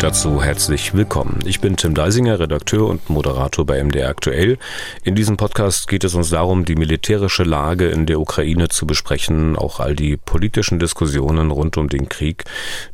[0.00, 1.40] Dazu herzlich willkommen.
[1.44, 4.56] Ich bin Tim Deisinger, Redakteur und Moderator bei MDR Aktuell.
[5.04, 9.56] In diesem Podcast geht es uns darum, die militärische Lage in der Ukraine zu besprechen,
[9.56, 12.44] auch all die politischen Diskussionen rund um den Krieg,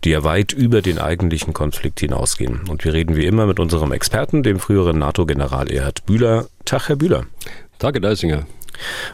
[0.03, 2.63] die ja weit über den eigentlichen Konflikt hinausgehen.
[2.69, 6.47] Und wir reden wie immer mit unserem Experten, dem früheren NATO-General Erhard Bühler.
[6.65, 7.27] Tag, Herr Bühler.
[7.79, 8.47] Tag, Herr Deisinger.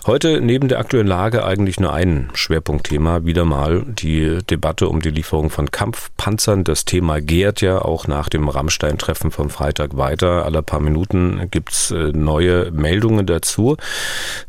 [0.07, 5.11] Heute neben der aktuellen Lage eigentlich nur ein Schwerpunktthema, wieder mal die Debatte um die
[5.11, 6.65] Lieferung von Kampfpanzern.
[6.65, 10.45] Das Thema gärt ja auch nach dem Rammstein-Treffen vom Freitag weiter.
[10.45, 13.77] Alle paar Minuten gibt's äh, neue Meldungen dazu.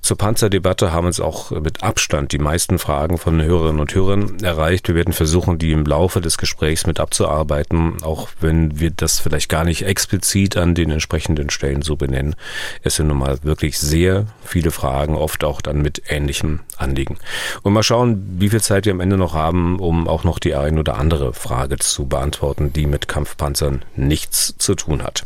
[0.02, 4.88] Zur Panzerdebatte haben uns auch mit Abstand die meisten Fragen von Hörerinnen und Hörern erreicht.
[4.88, 9.50] Wir werden versuchen, die im Laufe des Gesprächs mit abzuarbeiten, auch wenn wir das vielleicht
[9.50, 12.36] gar nicht explizit an den entsprechenden Stellen so benennen.
[12.82, 17.18] Es sind nun mal wirklich sehr viele Fragen Fragen, oft auch dann mit ähnlichem Anliegen.
[17.62, 20.56] Und mal schauen, wie viel Zeit wir am Ende noch haben, um auch noch die
[20.56, 25.24] ein oder andere Frage zu beantworten, die mit Kampfpanzern nichts zu tun hat.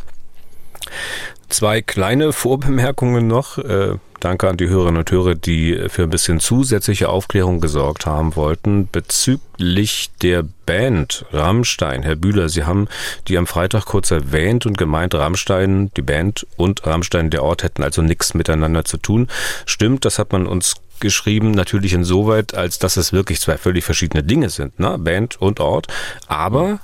[1.49, 3.57] Zwei kleine Vorbemerkungen noch.
[3.57, 8.35] Äh, danke an die Hörerinnen und Hörer, die für ein bisschen zusätzliche Aufklärung gesorgt haben
[8.35, 12.03] wollten bezüglich der Band Rammstein.
[12.03, 12.89] Herr Bühler, Sie haben
[13.29, 17.83] die am Freitag kurz erwähnt und gemeint, Rammstein, die Band und Rammstein, der Ort hätten
[17.83, 19.29] also nichts miteinander zu tun.
[19.65, 24.23] Stimmt, das hat man uns geschrieben, natürlich insoweit, als dass es wirklich zwei völlig verschiedene
[24.23, 24.97] Dinge sind, ne?
[24.97, 25.87] Band und Ort.
[26.27, 26.79] Aber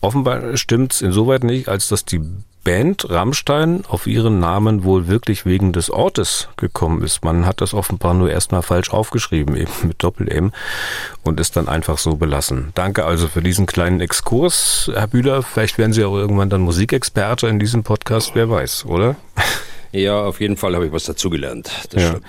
[0.00, 2.20] offenbar stimmt es insoweit nicht, als dass die
[2.66, 7.24] Band Rammstein auf ihren Namen wohl wirklich wegen des Ortes gekommen ist.
[7.24, 10.50] Man hat das offenbar nur erstmal falsch aufgeschrieben, eben mit Doppel-M
[11.22, 12.72] und ist dann einfach so belassen.
[12.74, 15.44] Danke also für diesen kleinen Exkurs, Herr Bühler.
[15.44, 19.14] Vielleicht werden Sie auch irgendwann dann Musikexperte in diesem Podcast, wer weiß, oder?
[19.92, 21.70] Ja, auf jeden Fall habe ich was dazugelernt.
[21.90, 22.08] Das ja.
[22.08, 22.26] stimmt.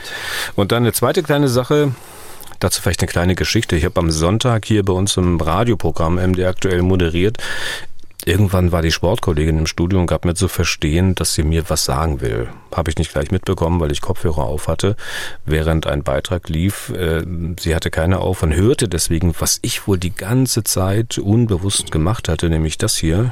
[0.56, 1.96] Und dann eine zweite kleine Sache.
[2.60, 3.76] Dazu vielleicht eine kleine Geschichte.
[3.76, 7.40] Ich habe am Sonntag hier bei uns im Radioprogramm MD aktuell moderiert.
[8.28, 11.86] Irgendwann war die Sportkollegin im Studio und gab mir zu verstehen, dass sie mir was
[11.86, 12.50] sagen will.
[12.76, 14.98] Habe ich nicht gleich mitbekommen, weil ich Kopfhörer auf hatte,
[15.46, 16.90] während ein Beitrag lief.
[16.90, 17.24] Äh,
[17.58, 22.28] sie hatte keine auf und hörte deswegen, was ich wohl die ganze Zeit unbewusst gemacht
[22.28, 23.32] hatte, nämlich das hier.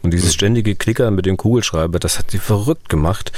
[0.00, 3.32] Und dieses ständige Klickern mit dem Kugelschreiber, das hat sie verrückt gemacht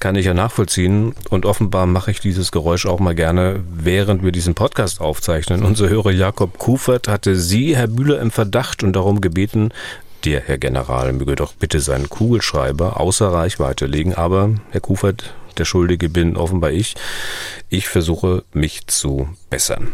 [0.00, 1.14] kann ich ja nachvollziehen.
[1.30, 5.62] Und offenbar mache ich dieses Geräusch auch mal gerne, während wir diesen Podcast aufzeichnen.
[5.62, 9.70] Unser Hörer Jakob Kufert hatte Sie, Herr Bühler, im Verdacht und darum gebeten,
[10.24, 14.14] der Herr General möge doch bitte seinen Kugelschreiber außer Reichweite legen.
[14.14, 16.94] Aber, Herr Kufert, der Schuldige bin offenbar ich.
[17.68, 19.92] Ich versuche, mich zu bessern.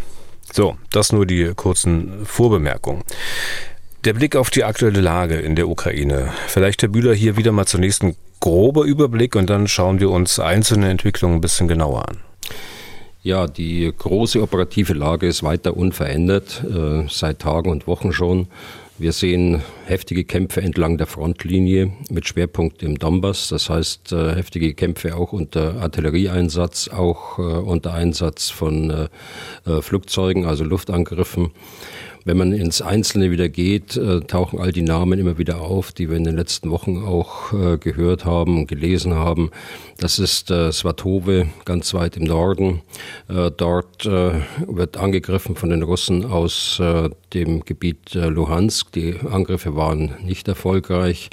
[0.52, 3.02] So, das nur die kurzen Vorbemerkungen.
[4.04, 6.32] Der Blick auf die aktuelle Lage in der Ukraine.
[6.48, 10.40] Vielleicht, Herr Bühler, hier wieder mal zunächst ein grober Überblick und dann schauen wir uns
[10.40, 12.18] einzelne Entwicklungen ein bisschen genauer an.
[13.22, 18.48] Ja, die große operative Lage ist weiter unverändert, äh, seit Tagen und Wochen schon.
[18.98, 23.48] Wir sehen heftige Kämpfe entlang der Frontlinie mit Schwerpunkt im Donbass.
[23.48, 29.82] Das heißt, äh, heftige Kämpfe auch unter Artillerieeinsatz, auch äh, unter Einsatz von äh, äh
[29.82, 31.52] Flugzeugen, also Luftangriffen.
[32.24, 36.08] Wenn man ins Einzelne wieder geht, äh, tauchen all die Namen immer wieder auf, die
[36.08, 39.50] wir in den letzten Wochen auch äh, gehört haben und gelesen haben.
[39.98, 42.82] Das ist äh, Svatove, ganz weit im Norden.
[43.28, 46.80] Dort wird angegriffen von den Russen aus
[47.32, 48.92] dem Gebiet Luhansk.
[48.92, 51.30] Die Angriffe waren nicht erfolgreich.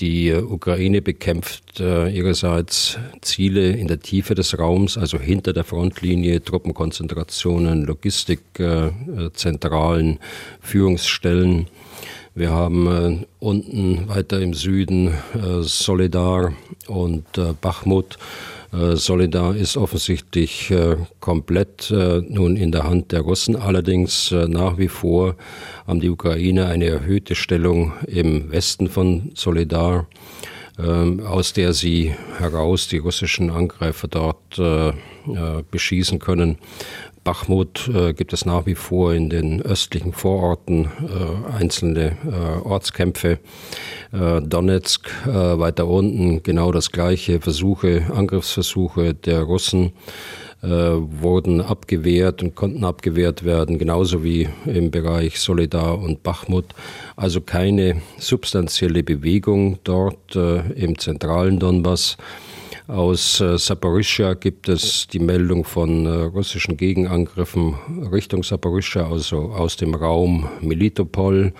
[0.00, 6.44] Die Ukraine bekämpft äh, ihrerseits Ziele in der Tiefe des Raums, also hinter der Frontlinie,
[6.44, 10.18] Truppenkonzentrationen, Logistikzentralen, äh,
[10.60, 11.66] Führungsstellen.
[12.36, 16.52] Wir haben äh, unten weiter im Süden äh, Solidar
[16.86, 18.18] und äh, Bachmut
[18.70, 23.56] Solidar ist offensichtlich äh, komplett äh, nun in der Hand der Russen.
[23.56, 25.36] Allerdings nach wie vor
[25.86, 30.06] haben die Ukraine eine erhöhte Stellung im Westen von Solidar,
[30.78, 34.60] ähm, aus der sie heraus die russischen Angreifer dort
[35.70, 36.56] beschießen können.
[37.24, 43.38] Bachmut äh, gibt es nach wie vor in den östlichen Vororten äh, einzelne äh, Ortskämpfe.
[44.12, 47.40] Äh, Donetsk äh, weiter unten genau das gleiche.
[47.40, 49.92] Versuche, Angriffsversuche der Russen
[50.62, 56.74] äh, wurden abgewehrt und konnten abgewehrt werden, genauso wie im Bereich Solidar und Bachmut.
[57.16, 62.16] Also keine substanzielle Bewegung dort im zentralen Donbass.
[62.88, 63.58] Aus äh,
[64.40, 67.74] gibt es die Meldung von äh, russischen Gegenangriffen
[68.10, 71.52] Richtung Saporischschja, also aus dem Raum Melitopol.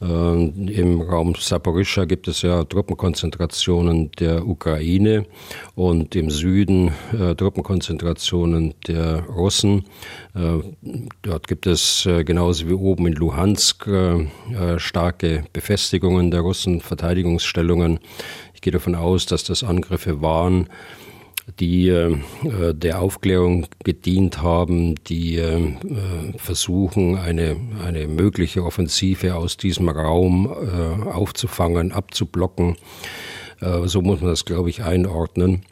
[0.00, 5.26] Im Raum Saporischschja gibt es ja Truppenkonzentrationen der Ukraine
[5.74, 6.92] und im Süden
[7.36, 9.86] Truppenkonzentrationen der Russen.
[11.22, 13.88] Dort gibt es genauso wie oben in Luhansk
[14.76, 17.98] starke Befestigungen der Russen, Verteidigungsstellungen.
[18.58, 20.68] Ich gehe davon aus, dass das Angriffe waren,
[21.60, 22.16] die äh,
[22.74, 25.76] der Aufklärung gedient haben, die äh,
[26.38, 27.56] versuchen, eine,
[27.86, 32.74] eine mögliche Offensive aus diesem Raum äh, aufzufangen, abzublocken.
[33.60, 35.62] Äh, so muss man das, glaube ich, einordnen.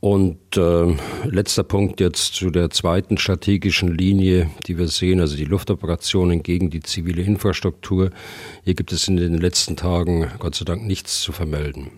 [0.00, 5.44] Und äh, letzter Punkt jetzt zu der zweiten strategischen Linie, die wir sehen, also die
[5.44, 8.08] Luftoperationen gegen die zivile Infrastruktur.
[8.64, 11.90] Hier gibt es in den letzten Tagen Gott sei Dank nichts zu vermelden.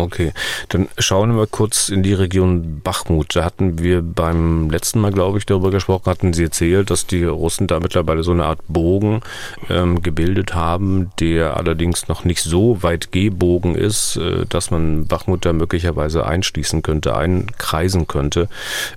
[0.00, 0.32] Okay,
[0.70, 3.36] dann schauen wir kurz in die Region Bachmut.
[3.36, 7.24] Da hatten wir beim letzten Mal, glaube ich, darüber gesprochen, hatten Sie erzählt, dass die
[7.24, 9.20] Russen da mittlerweile so eine Art Bogen
[9.68, 15.44] ähm, gebildet haben, der allerdings noch nicht so weit gebogen ist, äh, dass man Bachmut
[15.44, 18.48] da möglicherweise einschließen könnte, einkreisen könnte.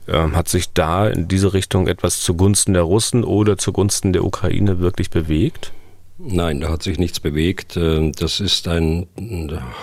[0.08, 4.80] Ähm, hat sich da in diese Richtung etwas zugunsten der Russen oder zugunsten der Ukraine
[4.80, 5.74] wirklich bewegt?
[6.26, 7.76] Nein, da hat sich nichts bewegt.
[7.76, 9.08] Äh, das ist ein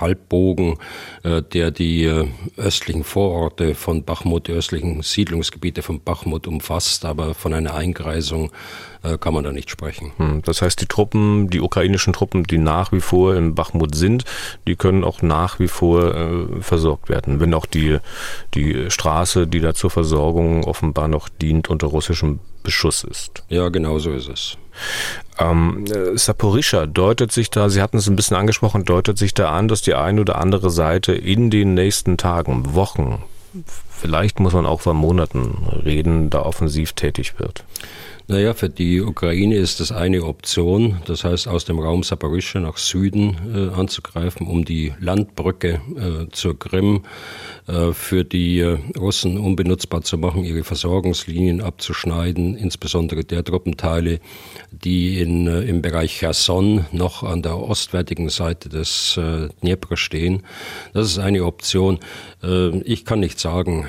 [0.00, 0.78] Halbbogen,
[1.22, 7.34] äh, der die äh, östlichen Vororte von Bachmut, die östlichen Siedlungsgebiete von Bachmut umfasst, aber
[7.34, 8.50] von einer Eingreisung
[9.20, 10.12] kann man da nicht sprechen.
[10.18, 14.24] Hm, das heißt, die Truppen, die ukrainischen Truppen, die nach wie vor in Bachmut sind,
[14.68, 17.96] die können auch nach wie vor versorgt werden, wenn auch die,
[18.52, 23.42] die Straße, die da zur Versorgung offenbar noch dient, unter russischem Beschuss ist.
[23.48, 24.58] Ja, genau so ist es.
[25.38, 25.84] Ähm,
[26.14, 29.82] Saporischa deutet sich da, Sie hatten es ein bisschen angesprochen, deutet sich da an, dass
[29.82, 33.22] die eine oder andere Seite in den nächsten Tagen, Wochen,
[33.88, 37.64] vielleicht muss man auch von Monaten reden, da offensiv tätig wird.
[38.30, 42.76] Naja, für die Ukraine ist das eine Option, das heißt aus dem Raum Saporischschja nach
[42.76, 47.02] Süden äh, anzugreifen, um die Landbrücke äh, zur Krim
[47.66, 54.20] äh, für die äh, Russen unbenutzbar zu machen, ihre Versorgungslinien abzuschneiden, insbesondere der Truppenteile,
[54.70, 60.44] die in, äh, im Bereich Cherson noch an der ostwärtigen Seite des äh, Dnepr stehen.
[60.92, 61.98] Das ist eine Option.
[62.42, 63.86] Ich kann nicht sagen,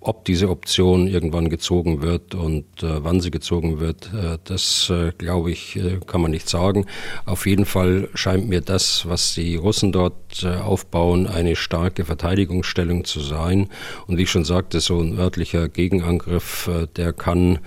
[0.00, 5.50] ob diese Option irgendwann gezogen wird und wann sie gezogen wird, äh, das äh, glaube
[5.50, 6.86] ich, äh, kann man nicht sagen.
[7.24, 13.20] Auf jeden Fall scheint mir das, was die Russen dort aufbauen, eine starke Verteidigungsstellung zu
[13.20, 13.68] sein.
[14.06, 17.58] Und wie ich schon sagte, so ein örtlicher Gegenangriff, der kann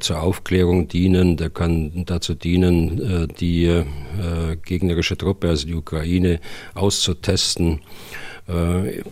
[0.00, 3.82] zur Aufklärung dienen, der kann dazu dienen, die
[4.64, 6.40] gegnerische Truppe, also die Ukraine,
[6.74, 7.80] auszutesten.
[8.48, 9.02] Äh,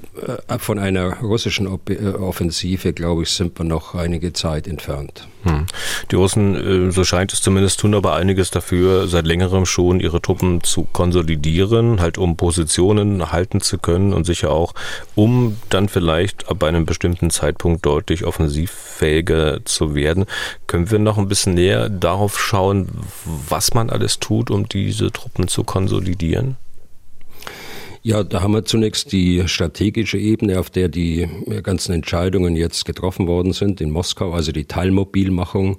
[0.59, 5.27] von einer russischen äh, Offensive, glaube ich, sind wir noch einige Zeit entfernt.
[5.43, 5.67] Hm.
[6.13, 10.23] Die Russen, äh, so scheint es zumindest, tun aber einiges dafür, seit längerem schon ihre
[10.23, 14.73] Truppen zu konsolidieren, halt um Positionen halten zu können und sicher auch,
[15.17, 20.27] um dann vielleicht ab einem bestimmten Zeitpunkt deutlich offensivfähiger zu werden.
[20.69, 22.89] Können wir noch ein bisschen näher darauf schauen,
[23.25, 26.57] was man alles tut, um diese Truppen zu konsolidieren?
[28.07, 31.27] Ja, da haben wir zunächst die strategische Ebene, auf der die
[31.63, 35.79] ganzen Entscheidungen jetzt getroffen worden sind in Moskau, also die Teilmobilmachung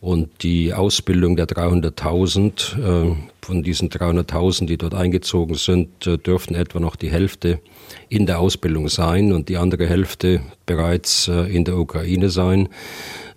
[0.00, 3.10] und die Ausbildung der 300.000.
[3.10, 7.60] Äh, von diesen 300.000, die dort eingezogen sind, äh, dürften etwa noch die Hälfte
[8.08, 12.70] in der Ausbildung sein und die andere Hälfte bereits äh, in der Ukraine sein.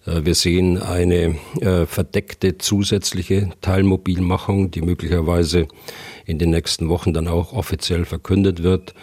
[0.03, 1.35] Wir sehen eine
[1.85, 5.67] verdeckte zusätzliche Teilmobilmachung, die möglicherweise
[6.31, 8.93] in den nächsten Wochen dann auch offiziell verkündet wird.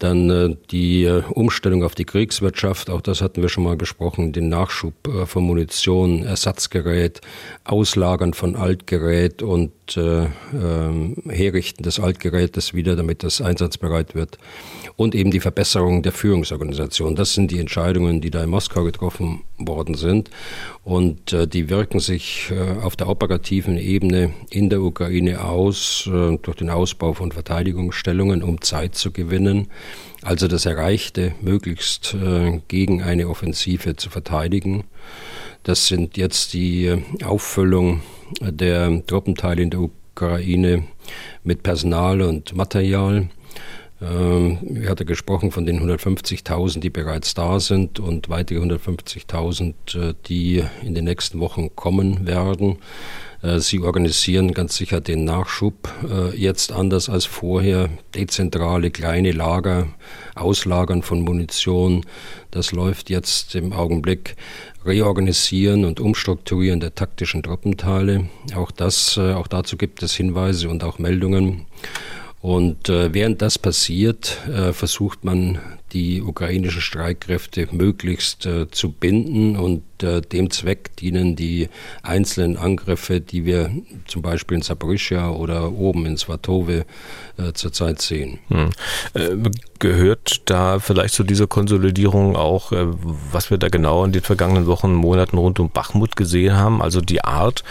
[0.00, 4.32] Dann äh, die äh, Umstellung auf die Kriegswirtschaft, auch das hatten wir schon mal besprochen,
[4.32, 7.20] den Nachschub äh, von Munition, Ersatzgerät,
[7.62, 14.38] Auslagern von Altgerät und äh, ähm, Herrichten des Altgerätes wieder, damit das einsatzbereit wird.
[14.96, 17.16] Und eben die Verbesserung der Führungsorganisation.
[17.16, 20.30] Das sind die Entscheidungen, die da in Moskau getroffen worden sind.
[20.84, 26.38] Und äh, die wirken sich äh, auf der operativen Ebene in der Ukraine aus, äh,
[26.38, 29.68] durch den Ausbau von Verteidigungsstellungen, um Zeit zu gewinnen.
[30.22, 34.84] Also das Erreichte möglichst äh, gegen eine Offensive zu verteidigen.
[35.64, 38.02] Das sind jetzt die äh, Auffüllung
[38.40, 40.84] der Truppenteile in der Ukraine
[41.42, 43.28] mit Personal und Material
[44.04, 49.74] ähm, ich hatte gesprochen von den 150.000, die bereits da sind und weitere 150.000,
[50.10, 52.76] äh, die in den nächsten Wochen kommen werden.
[53.44, 57.90] Äh, sie organisieren ganz sicher den Nachschub äh, jetzt anders als vorher.
[58.14, 59.88] Dezentrale kleine Lager,
[60.34, 62.04] Auslagern von Munition,
[62.50, 64.36] das läuft jetzt im Augenblick.
[64.86, 68.28] Reorganisieren und Umstrukturieren der taktischen Truppenteile.
[68.54, 71.66] Auch das, äh, auch dazu gibt es Hinweise und auch Meldungen.
[72.40, 74.38] Und äh, während das passiert,
[74.72, 75.58] versucht man
[75.94, 81.68] die ukrainischen Streitkräfte möglichst äh, zu binden und äh, dem Zweck dienen die
[82.02, 83.70] einzelnen Angriffe, die wir
[84.06, 86.84] zum Beispiel in Saporischia oder oben in Svatove
[87.38, 88.40] äh, zurzeit sehen.
[88.48, 88.70] Hm.
[89.14, 89.36] Äh,
[89.78, 94.94] gehört da vielleicht zu dieser Konsolidierung auch, was wir da genau in den vergangenen Wochen,
[94.94, 97.64] Monaten rund um Bachmut gesehen haben, also die Art,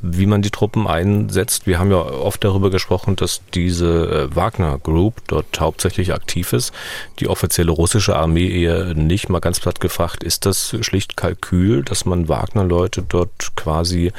[0.00, 1.66] wie man die Truppen einsetzt.
[1.66, 6.72] Wir haben ja oft darüber gesprochen, dass diese äh, Wagner Group dort hauptsächlich aktiv ist.
[7.18, 9.28] Die offizielle russische Armee eher nicht.
[9.28, 14.12] Mal ganz platt gefragt, ist das schlicht Kalkül, dass man Wagner-Leute dort quasi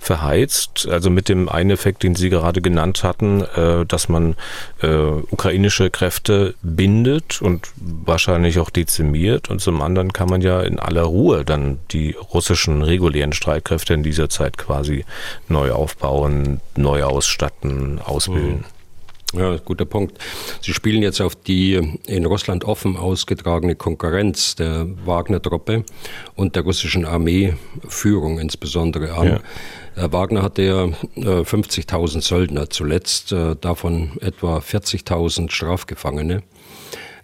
[0.00, 0.88] verheizt?
[0.90, 4.36] Also mit dem einen Effekt, den Sie gerade genannt hatten, äh, dass man
[4.80, 9.50] äh, ukrainische Kräfte bindet und wahrscheinlich auch dezimiert.
[9.50, 14.02] Und zum anderen kann man ja in aller Ruhe dann die russischen regulären Streitkräfte in
[14.02, 15.04] dieser Zeit quasi
[15.48, 18.58] neu aufbauen, neu ausstatten, ausbilden.
[18.58, 18.76] Mhm.
[19.34, 20.18] Ja, guter Punkt.
[20.62, 25.84] Sie spielen jetzt auf die in Russland offen ausgetragene Konkurrenz der Wagner-Truppe
[26.36, 29.40] und der russischen Armeeführung insbesondere an.
[29.96, 30.12] Ja.
[30.12, 30.84] Wagner hatte ja
[31.16, 36.42] 50.000 äh, Söldner zuletzt, äh, davon etwa 40.000 Strafgefangene.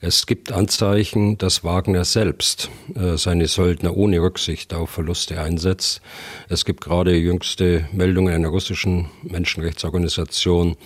[0.05, 6.01] Es gibt Anzeichen, dass Wagner selbst äh, seine Söldner ohne Rücksicht auf Verluste einsetzt.
[6.49, 10.77] Es gibt gerade jüngste Meldungen einer russischen Menschenrechtsorganisation,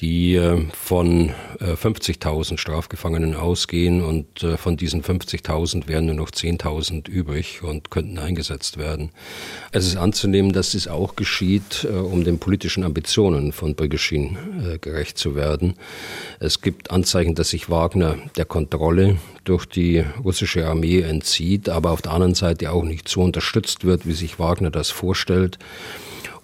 [0.00, 6.30] die äh, von 50.000 äh, Strafgefangenen ausgehen und äh, von diesen 50.000 wären nur noch
[6.30, 9.10] 10.000 übrig und könnten eingesetzt werden.
[9.72, 14.38] Es ist anzunehmen, dass dies auch geschieht, um den politischen Ambitionen von Brigischin
[14.80, 15.74] gerecht zu werden.
[16.38, 22.02] Es gibt Anzeichen, dass sich Wagner der Kontrolle durch die russische Armee entzieht, aber auf
[22.02, 25.58] der anderen Seite auch nicht so unterstützt wird, wie sich Wagner das vorstellt.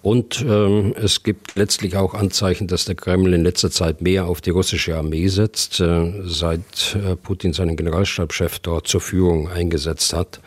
[0.05, 4.39] Und ähm, es gibt letztlich auch Anzeichen, dass der Kreml in letzter Zeit mehr auf
[4.39, 10.41] die russische Armee setzt, äh, seit äh, Putin seinen Generalstabschef dort zur Führung eingesetzt hat.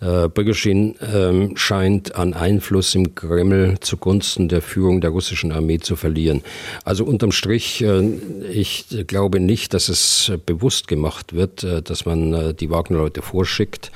[0.00, 5.94] Äh, Prigozhin ähm, scheint an Einfluss im Kreml zugunsten der Führung der russischen Armee zu
[5.94, 6.42] verlieren.
[6.84, 8.02] Also unterm Strich, äh,
[8.50, 13.92] ich glaube nicht, dass es bewusst gemacht wird, äh, dass man äh, die Wagner-Leute vorschickt.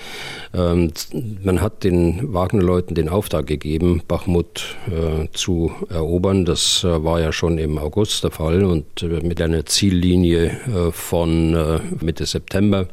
[0.52, 0.92] Ähm,
[1.42, 6.44] man hat den Wagner-Leuten den Auftrag gegeben, Bachmut äh, zu erobern.
[6.44, 12.26] Das äh, war ja schon im August der Fall und mit einer Ziellinie von Mitte
[12.26, 12.88] September.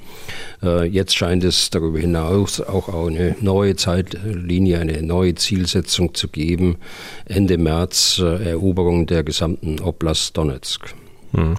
[0.64, 6.78] Jetzt scheint es darüber hinaus auch eine neue Zeitlinie, eine neue Zielsetzung zu geben.
[7.26, 10.94] Ende März äh, Eroberung der gesamten Oblast Donetsk.
[11.34, 11.56] Hm.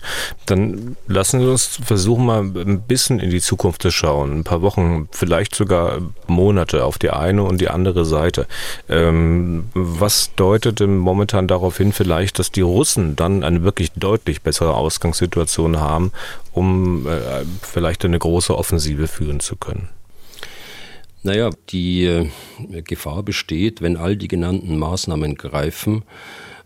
[0.47, 4.41] Dann lassen Sie uns versuchen, mal ein bisschen in die Zukunft zu schauen.
[4.41, 8.47] Ein paar Wochen, vielleicht sogar Monate auf die eine und die andere Seite.
[8.89, 14.43] Ähm, was deutet denn momentan darauf hin, vielleicht, dass die Russen dann eine wirklich deutlich
[14.43, 16.13] bessere Ausgangssituation haben,
[16.53, 19.89] um äh, vielleicht eine große Offensive führen zu können?
[21.23, 22.29] Naja, die äh,
[22.83, 26.03] Gefahr besteht, wenn all die genannten Maßnahmen greifen.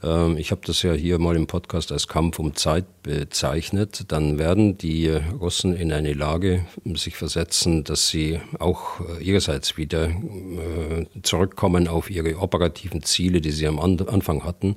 [0.06, 4.04] Ähm, ich habe das ja hier mal im Podcast als Kampf um Zeit bezeichnet.
[4.08, 10.08] Dann werden die Russen in eine Lage sich versetzen, dass sie auch äh, ihrerseits wieder
[10.08, 14.76] äh, zurückkommen auf ihre operativen Ziele, die sie am Anfang hatten,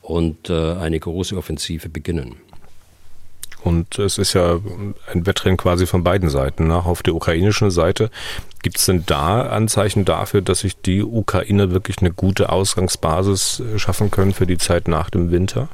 [0.00, 2.36] und eine große Offensive beginnen.
[3.64, 4.60] Und es ist ja
[5.12, 6.68] ein Wettrennen quasi von beiden Seiten.
[6.68, 6.76] Ne?
[6.76, 8.10] Auf der ukrainischen Seite
[8.62, 13.78] gibt es denn da Anzeichen dafür, dass sich die Ukrainer wirklich eine gute Ausgangsbasis äh,
[13.78, 15.68] schaffen können für die Zeit nach dem Winter?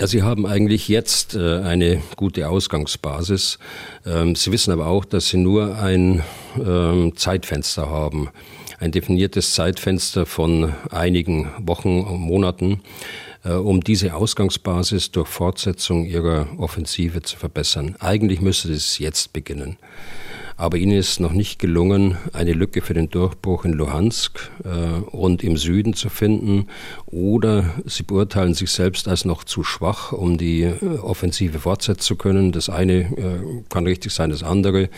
[0.00, 3.58] Ja, Sie haben eigentlich jetzt äh, eine gute Ausgangsbasis.
[4.06, 6.22] Ähm, Sie wissen aber auch, dass Sie nur ein
[6.58, 8.30] ähm, Zeitfenster haben,
[8.78, 12.80] ein definiertes Zeitfenster von einigen Wochen und Monaten
[13.44, 17.96] um diese Ausgangsbasis durch Fortsetzung ihrer Offensive zu verbessern.
[17.98, 19.78] Eigentlich müsste es jetzt beginnen.
[20.56, 25.42] Aber ihnen ist noch nicht gelungen, eine Lücke für den Durchbruch in Luhansk äh, und
[25.42, 26.68] im Süden zu finden.
[27.06, 32.16] Oder sie beurteilen sich selbst als noch zu schwach, um die äh, Offensive fortsetzen zu
[32.16, 32.52] können.
[32.52, 34.88] Das eine äh, kann richtig sein, das andere.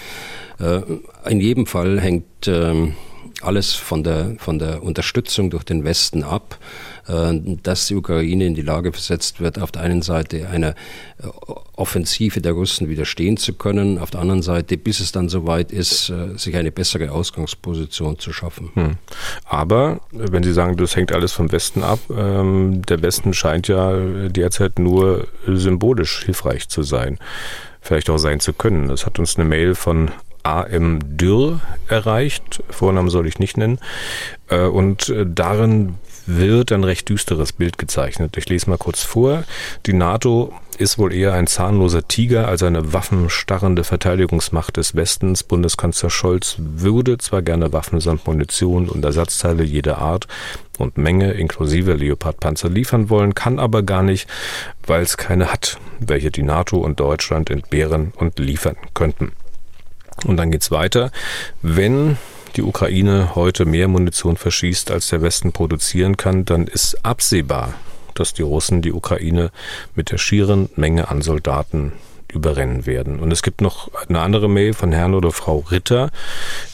[0.58, 0.82] Äh,
[1.30, 2.94] in jedem Fall hängt ähm,
[3.40, 8.54] alles von der, von der Unterstützung durch den Westen ab, äh, dass die Ukraine in
[8.54, 11.26] die Lage versetzt wird, auf der einen Seite einer äh,
[11.76, 16.08] Offensive der Russen widerstehen zu können, auf der anderen Seite, bis es dann soweit ist,
[16.10, 18.70] äh, sich eine bessere Ausgangsposition zu schaffen.
[18.74, 18.96] Hm.
[19.44, 23.94] Aber wenn Sie sagen, das hängt alles vom Westen ab, ähm, der Westen scheint ja
[24.28, 27.18] derzeit nur symbolisch hilfreich zu sein
[27.80, 28.88] vielleicht auch sein zu können.
[28.88, 30.10] Das hat uns eine Mail von
[30.42, 32.62] AM Dürr erreicht.
[32.70, 33.78] Vornamen soll ich nicht nennen.
[34.48, 38.36] Und darin wird ein recht düsteres Bild gezeichnet.
[38.36, 39.44] Ich lese mal kurz vor.
[39.86, 45.42] Die NATO ist wohl eher ein zahnloser Tiger als eine waffenstarrende Verteidigungsmacht des Westens.
[45.42, 50.26] Bundeskanzler Scholz würde zwar gerne Waffen samt Munition und Ersatzteile jeder Art
[50.78, 54.28] und Menge inklusive Leopardpanzer liefern wollen, kann aber gar nicht,
[54.86, 59.32] weil es keine hat, welche die NATO und Deutschland entbehren und liefern könnten.
[60.26, 61.10] Und dann geht's weiter.
[61.62, 62.16] Wenn
[62.56, 67.74] die Ukraine heute mehr Munition verschießt, als der Westen produzieren kann, dann ist absehbar,
[68.14, 69.50] dass die Russen die Ukraine
[69.94, 71.92] mit der schieren Menge an Soldaten
[72.34, 73.20] überrennen werden.
[73.20, 76.10] Und es gibt noch eine andere Mail von Herrn oder Frau Ritter,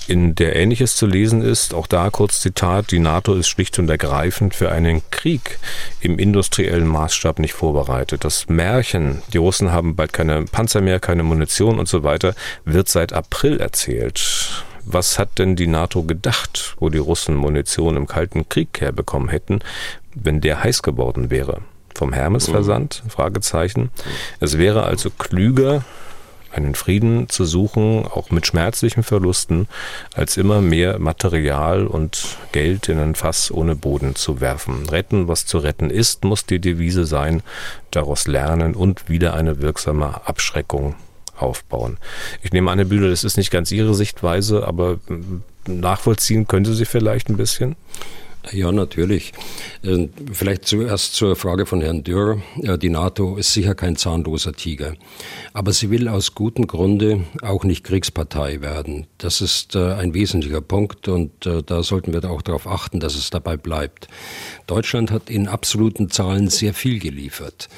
[0.07, 1.75] in der Ähnliches zu lesen ist.
[1.75, 5.59] Auch da kurz Zitat, die NATO ist schlicht und ergreifend für einen Krieg
[6.01, 8.25] im industriellen Maßstab nicht vorbereitet.
[8.25, 12.35] Das Märchen, die Russen haben bald keine Panzer mehr, keine Munition und so weiter,
[12.65, 14.65] wird seit April erzählt.
[14.85, 19.61] Was hat denn die NATO gedacht, wo die Russen Munition im Kalten Krieg herbekommen hätten,
[20.15, 21.61] wenn der heiß geworden wäre?
[21.95, 23.03] Vom Hermesversand?
[23.05, 23.11] Mhm.
[23.11, 23.91] Fragezeichen.
[24.41, 25.85] Es wäre also klüger,
[26.53, 29.69] einen Frieden zu suchen, auch mit schmerzlichen Verlusten,
[30.15, 34.89] als immer mehr Material und Geld in ein Fass ohne Boden zu werfen.
[34.89, 37.43] Retten, was zu retten ist, muss die Devise sein,
[37.91, 40.97] daraus lernen und wieder eine wirksame Abschreckung
[41.42, 41.99] aufbauen.
[42.42, 44.99] Ich nehme an, Herr Bühler, das ist nicht ganz Ihre Sichtweise, aber
[45.66, 47.76] nachvollziehen können Sie sie vielleicht ein bisschen?
[48.52, 49.32] Ja, natürlich.
[49.82, 52.40] Äh, vielleicht zuerst zur Frage von Herrn Dürr.
[52.56, 54.94] Die NATO ist sicher kein zahnloser Tiger.
[55.52, 59.06] Aber sie will aus gutem Grunde auch nicht Kriegspartei werden.
[59.18, 63.14] Das ist äh, ein wesentlicher Punkt und äh, da sollten wir auch darauf achten, dass
[63.14, 64.09] es dabei bleibt.
[64.66, 67.68] Deutschland hat in absoluten Zahlen sehr viel geliefert.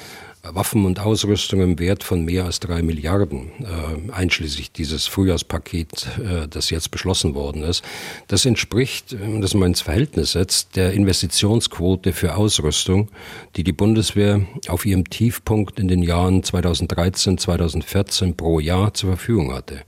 [0.43, 6.47] Waffen und Ausrüstung im Wert von mehr als drei Milliarden, äh, einschließlich dieses Frühjahrspaket, äh,
[6.49, 7.81] das jetzt beschlossen worden ist.
[8.27, 13.07] Das entspricht, wenn man das mal ins Verhältnis setzt, der Investitionsquote für Ausrüstung,
[13.55, 19.53] die die Bundeswehr auf ihrem Tiefpunkt in den Jahren 2013, 2014 pro Jahr zur Verfügung
[19.53, 19.83] hatte.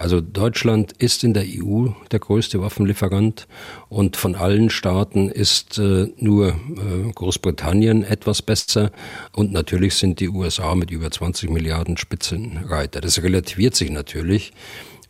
[0.00, 3.46] Also Deutschland ist in der EU der größte Waffenlieferant
[3.90, 8.92] und von allen Staaten ist äh, nur äh, Großbritannien etwas besser
[9.34, 13.02] und natürlich sind die USA mit über 20 Milliarden Spitzenreiter.
[13.02, 14.54] Das relativiert sich natürlich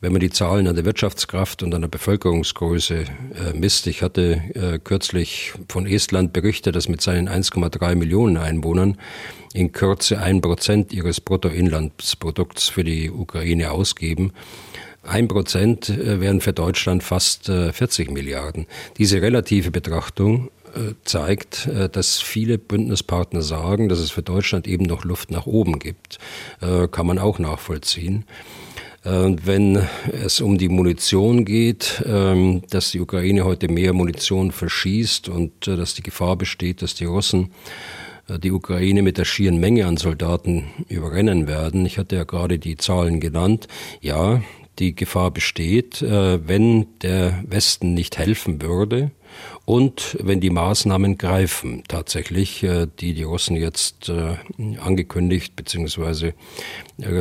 [0.00, 3.06] wenn man die Zahlen an der Wirtschaftskraft und an der Bevölkerungsgröße äh,
[3.54, 3.86] misst.
[3.86, 8.96] Ich hatte äh, kürzlich von Estland berichtet, dass mit seinen 1,3 Millionen Einwohnern
[9.52, 14.32] in Kürze ein Prozent ihres Bruttoinlandsprodukts für die Ukraine ausgeben.
[15.02, 18.66] Ein Prozent äh, wären für Deutschland fast 40 äh, Milliarden.
[18.98, 25.04] Diese relative Betrachtung äh, zeigt, dass viele Bündnispartner sagen, dass es für Deutschland eben noch
[25.04, 26.18] Luft nach oben gibt.
[26.60, 28.24] Kann man auch nachvollziehen.
[29.02, 29.82] Wenn
[30.12, 35.94] es um die Munition geht, ähm, dass die Ukraine heute mehr Munition verschießt und dass
[35.94, 37.50] die Gefahr besteht, dass die Russen
[38.28, 41.84] die Ukraine mit der schieren Menge an Soldaten überrennen werden.
[41.84, 43.66] Ich hatte ja gerade die Zahlen genannt.
[44.00, 44.42] Ja,
[44.80, 49.10] die Gefahr besteht, äh, wenn der Westen nicht helfen würde
[49.66, 54.36] und wenn die Maßnahmen greifen, tatsächlich, äh, die die Russen jetzt äh,
[54.80, 56.32] angekündigt bzw.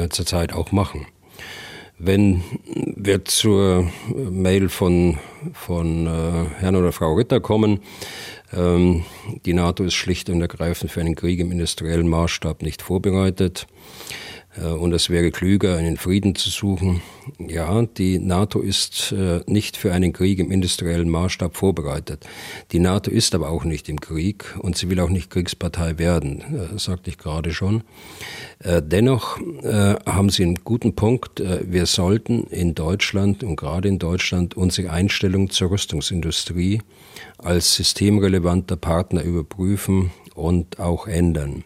[0.09, 1.05] zurzeit auch machen.
[2.01, 2.43] Wenn
[2.95, 5.17] wir zur Mail von,
[5.51, 6.07] von
[6.59, 7.81] Herrn oder Frau Ritter kommen,
[8.53, 9.03] ähm,
[9.45, 13.67] die NATO ist schlicht und ergreifend für einen Krieg im industriellen Maßstab nicht vorbereitet.
[14.59, 17.01] Äh, und es wäre klüger, einen Frieden zu suchen.
[17.37, 22.25] Ja, die NATO ist äh, nicht für einen Krieg im industriellen Maßstab vorbereitet.
[22.71, 26.41] Die NATO ist aber auch nicht im Krieg und sie will auch nicht Kriegspartei werden,
[26.75, 27.83] äh, sagte ich gerade schon.
[28.61, 29.39] Dennoch
[30.05, 31.41] haben Sie einen guten Punkt.
[31.63, 36.81] Wir sollten in Deutschland und gerade in Deutschland unsere Einstellung zur Rüstungsindustrie
[37.37, 41.63] als systemrelevanter Partner überprüfen und auch ändern.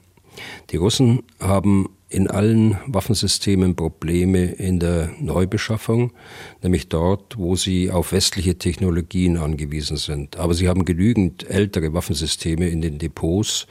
[0.70, 6.14] Die Russen haben in allen Waffensystemen Probleme in der Neubeschaffung,
[6.62, 10.38] nämlich dort, wo sie auf westliche Technologien angewiesen sind.
[10.38, 13.68] Aber sie haben genügend ältere Waffensysteme in den Depots,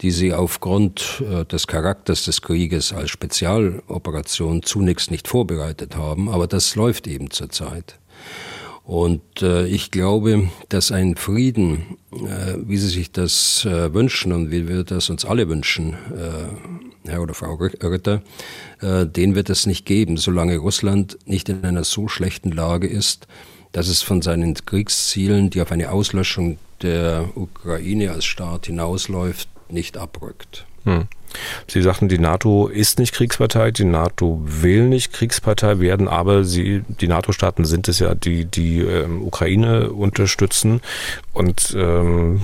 [0.00, 6.28] die sie aufgrund äh, des Charakters des Krieges als Spezialoperation zunächst nicht vorbereitet haben.
[6.28, 7.98] Aber das läuft eben zurzeit.
[8.82, 14.68] Und äh, ich glaube, dass ein Frieden, äh, wie Sie sich das wünschen und wie
[14.68, 15.96] wir das uns alle wünschen,
[17.08, 18.22] Herr oder Frau Ritter,
[18.80, 23.26] äh, den wird es nicht geben, solange Russland nicht in einer so schlechten Lage ist,
[23.72, 29.96] dass es von seinen Kriegszielen, die auf eine Auslöschung der Ukraine als Staat hinausläuft, nicht
[29.96, 30.66] abrückt.
[30.84, 31.08] Hm.
[31.68, 36.82] Sie sagten, die NATO ist nicht Kriegspartei, die NATO will nicht Kriegspartei werden, aber sie,
[36.88, 40.80] die NATO-Staaten sind es ja, die die ähm, Ukraine unterstützen.
[41.32, 42.40] Und ähm,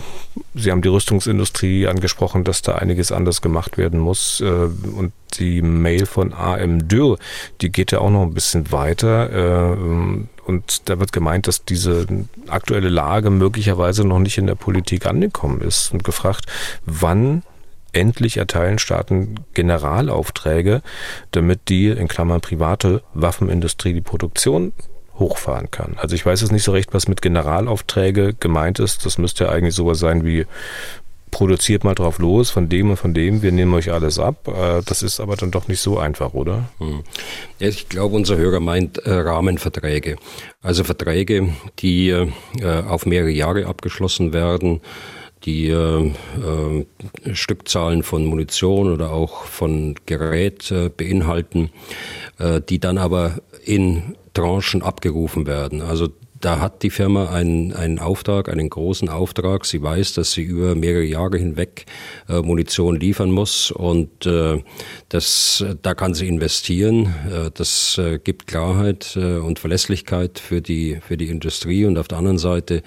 [0.54, 4.40] Sie haben die Rüstungsindustrie angesprochen, dass da einiges anders gemacht werden muss.
[4.40, 7.18] Äh, und die Mail von AM Dürr,
[7.60, 9.30] die geht ja auch noch ein bisschen weiter.
[9.30, 9.76] Äh,
[10.44, 12.06] und da wird gemeint, dass diese
[12.48, 16.46] aktuelle Lage möglicherweise noch nicht in der Politik angekommen ist und gefragt,
[16.84, 17.42] wann
[17.92, 20.82] endlich erteilen Staaten Generalaufträge,
[21.30, 24.72] damit die, in Klammern private Waffenindustrie, die Produktion
[25.18, 25.96] hochfahren kann.
[25.98, 29.04] Also ich weiß jetzt nicht so recht, was mit Generalaufträge gemeint ist.
[29.04, 30.46] Das müsste ja eigentlich sowas sein wie
[31.32, 34.46] produziert mal drauf los, von dem und von dem, wir nehmen euch alles ab.
[34.46, 36.68] Äh, das ist aber dann doch nicht so einfach, oder?
[36.78, 37.02] Hm.
[37.58, 40.16] Ich glaube, unser Hörer meint äh, Rahmenverträge.
[40.60, 41.48] Also Verträge,
[41.80, 42.28] die äh,
[42.86, 44.82] auf mehrere Jahre abgeschlossen werden,
[45.44, 51.70] die äh, äh, Stückzahlen von Munition oder auch von Gerät äh, beinhalten,
[52.38, 55.82] äh, die dann aber in Tranchen abgerufen werden.
[55.82, 56.08] Also
[56.42, 59.64] da hat die Firma einen, einen Auftrag, einen großen Auftrag.
[59.64, 61.86] Sie weiß, dass sie über mehrere Jahre hinweg
[62.28, 64.62] äh, Munition liefern muss und äh,
[65.08, 67.14] das, da kann sie investieren.
[67.30, 72.08] Äh, das äh, gibt Klarheit äh, und Verlässlichkeit für die, für die Industrie und auf
[72.08, 72.82] der anderen Seite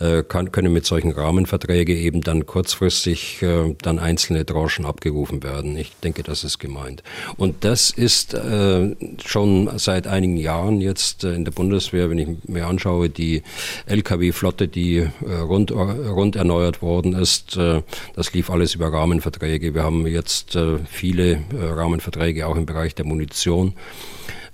[0.00, 5.76] äh, kann, können mit solchen Rahmenverträgen eben dann kurzfristig äh, dann einzelne Tranchen abgerufen werden.
[5.78, 7.02] Ich denke, das ist gemeint.
[7.38, 8.94] Und das ist äh,
[9.24, 13.42] schon seit einigen Jahren jetzt äh, in der Bundeswehr, wenn ich mir anschaue, anschaue, die
[13.86, 17.82] Lkw-Flotte, die äh, rund, rund erneuert worden ist, äh,
[18.14, 19.74] das lief alles über Rahmenverträge.
[19.74, 23.74] Wir haben jetzt äh, viele Rahmenverträge auch im Bereich der Munition.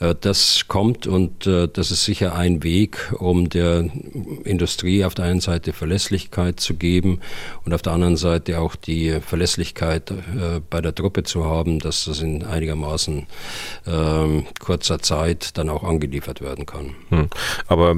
[0.04, 3.88] Äh, das kommt und äh, das ist sicher ein Weg, um der
[4.44, 7.20] Industrie auf der einen Seite Verlässlichkeit zu geben
[7.64, 12.04] und auf der anderen Seite auch die Verlässlichkeit äh, bei der Truppe zu haben, dass
[12.04, 13.26] das in einigermaßen
[13.86, 16.94] ähm, kurzer Zeit dann auch angeliefert werden kann.
[17.10, 17.28] Hm.
[17.66, 17.96] Aber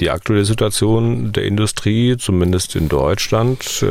[0.00, 3.84] die aktuelle Situation der Industrie, zumindest in Deutschland,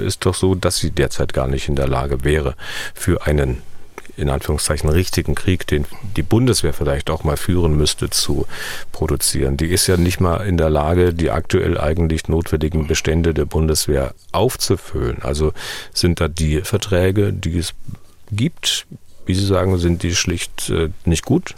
[0.00, 2.54] ist doch so, dass sie derzeit gar nicht in der Lage wäre,
[2.94, 3.58] für einen
[4.22, 5.84] in Anführungszeichen richtigen Krieg, den
[6.16, 8.46] die Bundeswehr vielleicht auch mal führen müsste, zu
[8.92, 9.56] produzieren.
[9.56, 14.14] Die ist ja nicht mal in der Lage, die aktuell eigentlich notwendigen Bestände der Bundeswehr
[14.30, 15.22] aufzufüllen.
[15.22, 15.52] Also
[15.92, 17.74] sind da die Verträge, die es
[18.30, 18.86] gibt,
[19.26, 21.54] wie Sie sagen, sind die schlicht äh, nicht gut?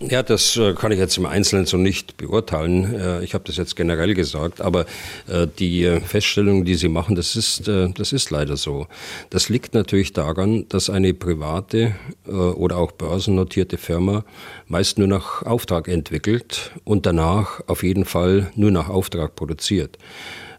[0.00, 2.94] Ja, das äh, kann ich jetzt im Einzelnen so nicht beurteilen.
[2.94, 4.86] Äh, ich habe das jetzt generell gesagt, aber
[5.26, 8.86] äh, die Feststellung, die Sie machen, das ist, das ist leider so.
[9.30, 11.94] Das liegt natürlich daran, dass eine private
[12.26, 14.24] oder auch börsennotierte Firma
[14.66, 19.98] meist nur nach Auftrag entwickelt und danach auf jeden Fall nur nach Auftrag produziert.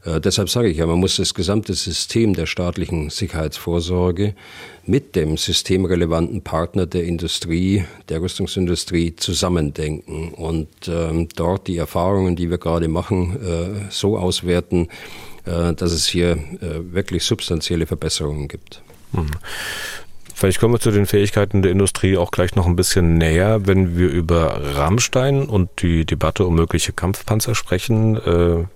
[0.06, 4.34] Äh, deshalb sage ich ja, man muss das gesamte System der staatlichen Sicherheitsvorsorge
[4.86, 12.50] mit dem systemrelevanten Partner der Industrie, der Rüstungsindustrie zusammendenken und ähm, dort die Erfahrungen, die
[12.50, 14.88] wir gerade machen, äh, so auswerten,
[15.46, 18.82] äh, dass es hier äh, wirklich substanzielle Verbesserungen gibt.
[19.12, 19.32] Mhm.
[20.34, 23.98] Vielleicht kommen wir zu den Fähigkeiten der Industrie auch gleich noch ein bisschen näher, wenn
[23.98, 28.70] wir über Rammstein und die Debatte um mögliche Kampfpanzer sprechen.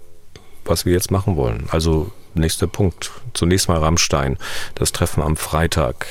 [0.65, 1.67] Was wir jetzt machen wollen.
[1.69, 3.11] Also nächster Punkt.
[3.33, 4.37] Zunächst mal Rammstein.
[4.75, 6.07] Das Treffen am Freitag.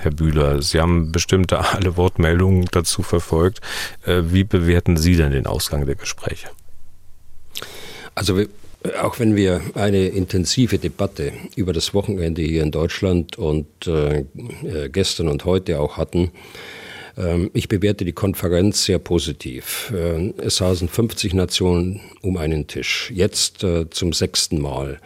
[0.00, 3.60] Herr Bühler, Sie haben bestimmt alle Wortmeldungen dazu verfolgt.
[4.04, 6.48] Äh, wie bewerten Sie denn den Ausgang der Gespräche?
[8.14, 8.42] Also
[9.00, 14.24] auch wenn wir eine intensive Debatte über das Wochenende hier in Deutschland und äh,
[14.64, 16.32] äh gestern und heute auch hatten,
[17.52, 19.92] ich bewerte die Konferenz sehr positiv.
[19.94, 24.98] Äh, es saßen 50 Nationen um einen Tisch, jetzt äh, zum sechsten Mal.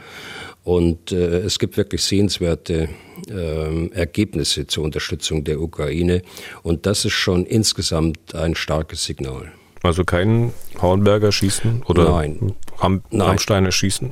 [0.66, 2.88] Und äh, es gibt wirklich sehenswerte
[3.31, 6.23] äh, Ergebnisse zur Unterstützung der Ukraine.
[6.64, 9.53] Und das ist schon insgesamt ein starkes Signal.
[9.85, 12.55] Also kein Hornberger schießen oder nein.
[12.79, 14.11] Ram Rammsteine schießen?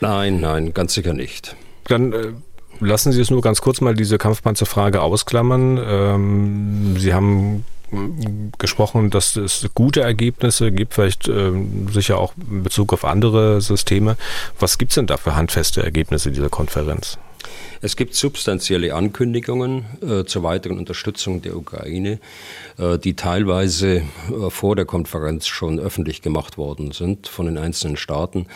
[0.00, 1.56] Nein, nein, ganz sicher nicht.
[1.88, 2.32] Dann äh,
[2.80, 5.80] Lassen Sie es nur ganz kurz mal diese Kampfpanzerfrage ausklammern.
[5.82, 7.64] Ähm, Sie haben
[8.58, 14.16] gesprochen, dass es gute Ergebnisse gibt, vielleicht ähm, sicher auch in Bezug auf andere Systeme.
[14.58, 17.18] Was gibt es denn da für handfeste Ergebnisse dieser Konferenz?
[17.80, 22.18] Es gibt substanzielle Ankündigungen äh, zur weiteren Unterstützung der Ukraine,
[22.78, 27.96] äh, die teilweise äh, vor der Konferenz schon öffentlich gemacht worden sind von den einzelnen
[27.96, 28.46] Staaten.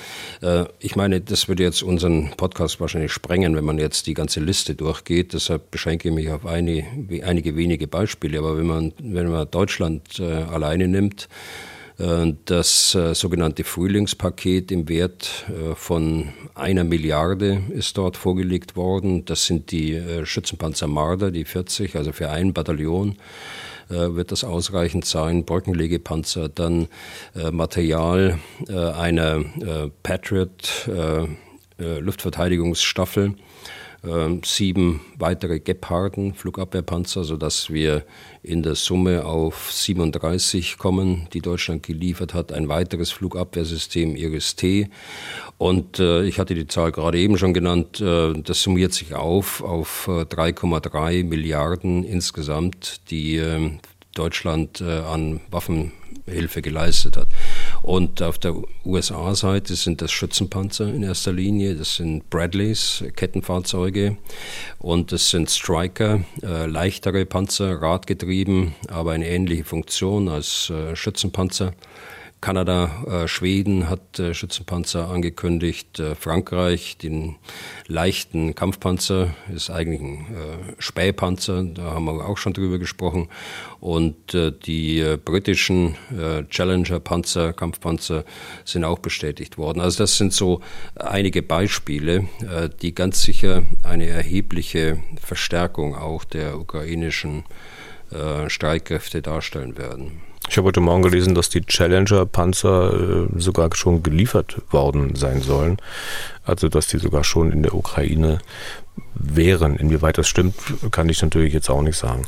[0.41, 4.41] Äh, ich meine, das würde jetzt unseren Podcast wahrscheinlich sprengen, wenn man jetzt die ganze
[4.41, 5.33] Liste durchgeht.
[5.33, 6.85] Deshalb beschränke ich mich auf eine,
[7.23, 8.39] einige wenige Beispiele.
[8.39, 11.29] Aber wenn man, wenn man Deutschland äh, alleine nimmt,
[11.99, 19.25] das äh, sogenannte Frühlingspaket im Wert äh, von einer Milliarde ist dort vorgelegt worden.
[19.25, 23.17] Das sind die Schützenpanzer Marder, die 40, also für ein Bataillon
[23.91, 25.47] wird das ausreichend sein.
[25.47, 26.89] Brückenlegepanzer, dann
[27.51, 29.45] Material einer
[30.03, 30.91] Patriot
[31.79, 33.35] Luftverteidigungsstaffel
[34.45, 38.05] sieben weitere Geparden Flugabwehrpanzer, sodass wir
[38.43, 42.53] in der Summe auf 37 kommen, die Deutschland geliefert hat.
[42.53, 44.89] Ein weiteres Flugabwehrsystem Iris-T.
[45.59, 49.63] Und äh, ich hatte die Zahl gerade eben schon genannt, äh, das summiert sich auf
[49.63, 53.73] auf 3,3 äh, Milliarden insgesamt, die äh,
[54.15, 57.29] Deutschland an Waffenhilfe geleistet hat.
[57.83, 64.17] Und auf der USA-Seite sind das Schützenpanzer in erster Linie, das sind Bradleys, Kettenfahrzeuge
[64.79, 71.73] und das sind Striker, äh, leichtere Panzer, radgetrieben, aber eine ähnliche Funktion als äh, Schützenpanzer.
[72.41, 77.37] Kanada, äh, Schweden hat äh, Schützenpanzer angekündigt, äh, Frankreich den
[77.89, 83.29] leichten Kampfpanzer ist eigentlich ein äh, Spähpanzer, da haben wir auch schon drüber gesprochen
[83.81, 85.97] und äh, die äh, britischen
[86.51, 88.25] Challenger-Panzer, Kampfpanzer
[88.65, 89.81] sind auch bestätigt worden.
[89.81, 90.61] Also das sind so
[90.95, 92.29] einige Beispiele,
[92.83, 97.45] die ganz sicher eine erhebliche Verstärkung auch der ukrainischen
[98.49, 100.28] Streitkräfte darstellen werden.
[100.51, 105.77] Ich habe heute Morgen gelesen, dass die Challenger-Panzer äh, sogar schon geliefert worden sein sollen.
[106.45, 108.39] Also, dass die sogar schon in der Ukraine
[109.15, 109.77] wären.
[109.77, 110.55] Inwieweit das stimmt,
[110.91, 112.25] kann ich natürlich jetzt auch nicht sagen.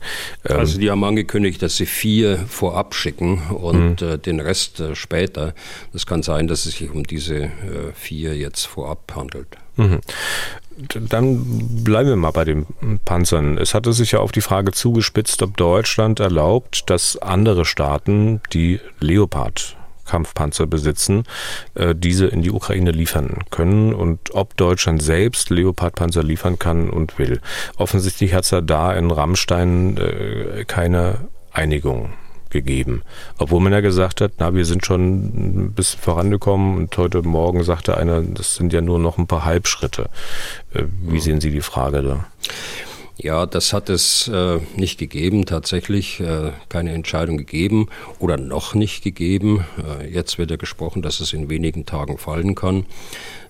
[0.48, 4.08] Ähm also die haben angekündigt, dass sie vier vorab schicken und mhm.
[4.08, 5.54] äh, den Rest äh, später.
[5.92, 7.50] Das kann sein, dass es sich um diese äh,
[7.94, 9.56] vier jetzt vorab handelt.
[9.76, 10.00] Mhm.
[11.08, 12.66] Dann bleiben wir mal bei den
[13.04, 13.58] Panzern.
[13.58, 18.80] Es hatte sich ja auf die Frage zugespitzt, ob Deutschland erlaubt, dass andere Staaten die
[19.00, 19.76] Leopard
[20.10, 21.22] Kampfpanzer besitzen,
[21.74, 27.18] äh, diese in die Ukraine liefern können und ob Deutschland selbst Leopardpanzer liefern kann und
[27.18, 27.40] will.
[27.76, 32.12] Offensichtlich hat es ja da in Rammstein äh, keine Einigung
[32.50, 33.02] gegeben.
[33.38, 37.62] Obwohl man ja gesagt hat, na, wir sind schon ein bisschen vorangekommen und heute Morgen
[37.64, 40.08] sagte einer, das sind ja nur noch ein paar Halbschritte.
[40.74, 42.26] Äh, wie sehen Sie die Frage da?
[43.22, 49.04] Ja, das hat es äh, nicht gegeben, tatsächlich äh, keine Entscheidung gegeben oder noch nicht
[49.04, 49.66] gegeben.
[49.76, 52.86] Äh, jetzt wird ja gesprochen, dass es in wenigen Tagen fallen kann.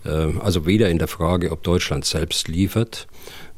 [0.04, 3.06] Äh, also weder in der Frage, ob Deutschland selbst liefert,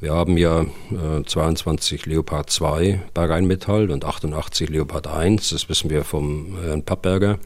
[0.03, 5.51] wir haben ja äh, 22 Leopard 2 bei Rheinmetall und 88 Leopard 1.
[5.51, 7.39] Das wissen wir vom Herrn Pappberger,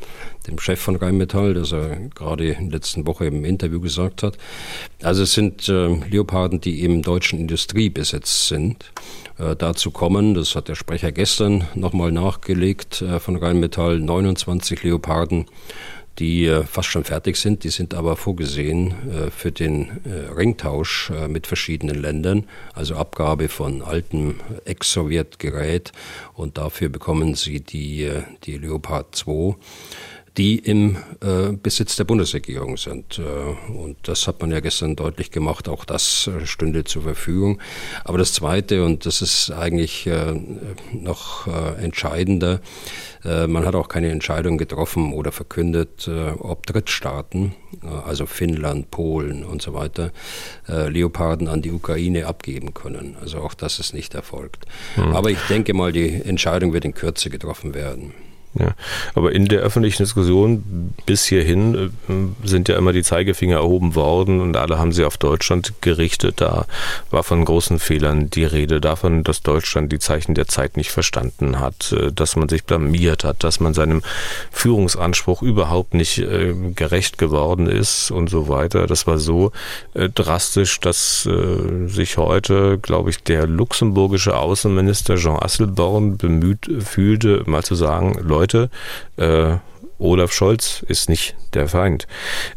[0.47, 4.38] dem Chef von Rheinmetall, das er gerade in der letzten Woche im Interview gesagt hat.
[5.03, 8.90] Also es sind äh, Leoparden, die im deutschen Industriebesitz sind.
[9.38, 15.45] Äh, dazu kommen, das hat der Sprecher gestern nochmal nachgelegt äh, von Rheinmetall, 29 Leoparden
[16.18, 17.64] die äh, fast schon fertig sind.
[17.64, 23.83] Die sind aber vorgesehen äh, für den äh, Ringtausch mit verschiedenen Ländern, also Abgabe von
[23.83, 25.92] altem Ex-Sowjet-Gerät
[26.35, 28.11] und dafür bekommen sie die,
[28.44, 29.57] die Leopard 2
[30.37, 33.18] die im äh, Besitz der Bundesregierung sind.
[33.18, 37.59] Äh, und das hat man ja gestern deutlich gemacht, auch das äh, stünde zur Verfügung.
[38.05, 40.35] Aber das Zweite, und das ist eigentlich äh,
[40.92, 42.61] noch äh, entscheidender,
[43.25, 47.55] äh, man hat auch keine Entscheidung getroffen oder verkündet, ob Drittstaaten,
[48.05, 50.12] also Finnland, Polen und so weiter,
[50.66, 53.16] Leoparden an die Ukraine abgeben können.
[53.20, 54.66] Also auch das ist nicht erfolgt.
[54.96, 55.14] Mhm.
[55.14, 58.12] Aber ich denke mal, die Entscheidung wird in Kürze getroffen werden.
[58.59, 58.75] Ja,
[59.14, 64.40] aber in der öffentlichen Diskussion bis hierhin äh, sind ja immer die Zeigefinger erhoben worden
[64.40, 66.40] und alle haben sie auf Deutschland gerichtet.
[66.40, 66.66] Da
[67.11, 71.61] war von großen Fehlern die Rede davon, dass Deutschland die Zeichen der Zeit nicht verstanden
[71.61, 74.03] hat, äh, dass man sich blamiert hat, dass man seinem
[74.51, 78.87] Führungsanspruch überhaupt nicht äh, gerecht geworden ist und so weiter.
[78.87, 79.53] Das war so
[79.95, 81.29] drastisch, dass
[81.87, 88.45] sich heute, glaube ich, der luxemburgische Außenminister Jean Asselborn bemüht fühlte, mal zu sagen, Leute,
[88.46, 88.70] Leute.
[89.16, 89.59] Äh,
[89.98, 92.06] Olaf Scholz ist nicht der Feind.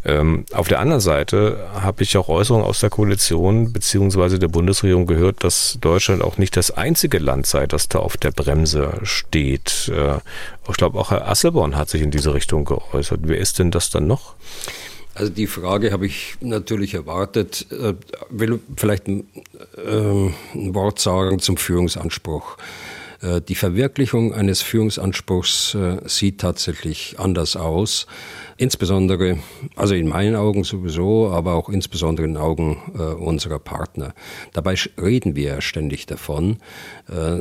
[0.03, 5.07] Ähm, auf der anderen Seite habe ich auch Äußerungen aus der Koalition beziehungsweise der Bundesregierung
[5.07, 9.89] gehört, dass Deutschland auch nicht das einzige Land sei, das da auf der Bremse steht.
[9.95, 10.17] Äh,
[10.69, 13.21] ich glaube, auch Herr Asselborn hat sich in diese Richtung geäußert.
[13.23, 14.35] Wer ist denn das dann noch?
[15.15, 17.67] Also die Frage habe ich natürlich erwartet.
[17.71, 17.95] Ich äh,
[18.29, 19.27] will vielleicht ein,
[19.77, 22.57] äh, ein Wort sagen zum Führungsanspruch.
[23.21, 28.07] Äh, die Verwirklichung eines Führungsanspruchs äh, sieht tatsächlich anders aus.
[28.57, 29.39] Insbesondere,
[29.75, 34.13] also in meinen Augen sowieso, aber auch insbesondere in den Augen äh, unserer Partner.
[34.53, 36.57] Dabei reden wir ständig davon.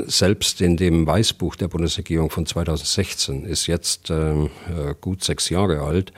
[0.06, 4.50] Selbst in dem Weißbuch der Bundesregierung von 2016 ist jetzt ähm,
[5.00, 6.12] gut sechs Jahre alt,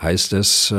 [0.00, 0.72] heißt es,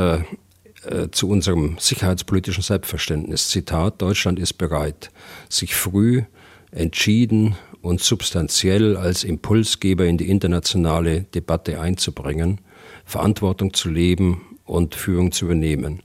[1.10, 5.10] zu unserem sicherheitspolitischen Selbstverständnis, Zitat, Deutschland ist bereit,
[5.48, 6.22] sich früh,
[6.76, 12.60] entschieden und substanziell als Impulsgeber in die internationale Debatte einzubringen,
[13.04, 16.02] Verantwortung zu leben und Führung zu übernehmen.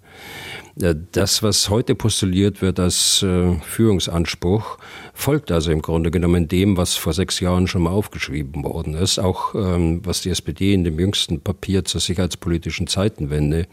[0.79, 4.77] Äh, das, was heute postuliert wird als äh, Führungsanspruch,
[5.13, 9.19] folgt also im Grunde genommen dem, was vor sechs Jahren schon mal aufgeschrieben worden ist.
[9.19, 13.67] Auch ähm, was die SPD in dem jüngsten Papier zur sicherheitspolitischen Zeitenwende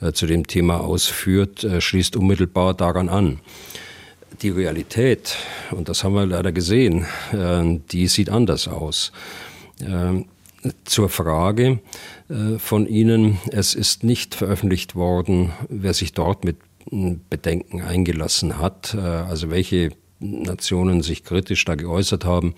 [0.00, 3.40] äh, zu dem Thema ausführt, schließt unmittelbar daran an
[4.42, 5.36] die Realität,
[5.70, 9.12] und das haben wir leider gesehen, äh, die sieht anders aus.
[9.84, 10.26] Ähm,
[10.84, 11.78] zur Frage
[12.28, 16.56] äh, von Ihnen, es ist nicht veröffentlicht worden, wer sich dort mit
[16.90, 22.54] Bedenken eingelassen hat, äh, also welche Nationen sich kritisch da geäußert haben.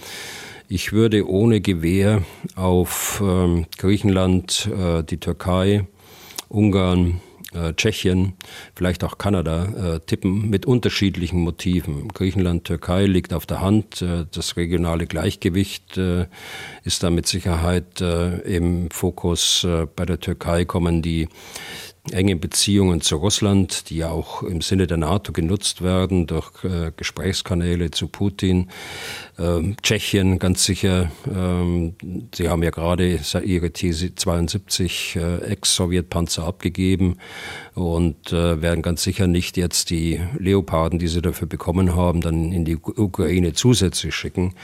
[0.69, 2.23] Ich würde ohne Gewehr
[2.57, 4.69] auf ähm, Griechenland,
[5.11, 5.87] die Türkei,
[6.49, 7.21] Ungarn,
[7.55, 8.35] äh, Tschechien,
[8.75, 12.09] vielleicht auch Kanada äh, tippen mit unterschiedlichen Motiven.
[12.09, 14.03] Griechenland, Türkei liegt auf der Hand.
[14.03, 15.99] Äh, das regionale Gleichgewicht
[16.85, 19.67] ist da mit Sicherheit im Fokus.
[19.97, 21.29] Bei der Türkei kommen die
[22.11, 26.51] enge Beziehungen zu Russland, die ja auch im Sinne der NATO genutzt werden durch
[26.97, 28.69] Gesprächskanäle zu Putin.
[29.39, 31.95] Ähm, Tschechien ganz sicher, ähm,
[32.35, 37.17] sie haben ja gerade ihre T-72 äh, Ex-Sowjetpanzer abgegeben
[37.75, 42.53] und äh, werden ganz sicher nicht jetzt die Leoparden, die sie dafür bekommen haben, dann
[42.53, 44.55] in die Ukraine zusätzlich schicken.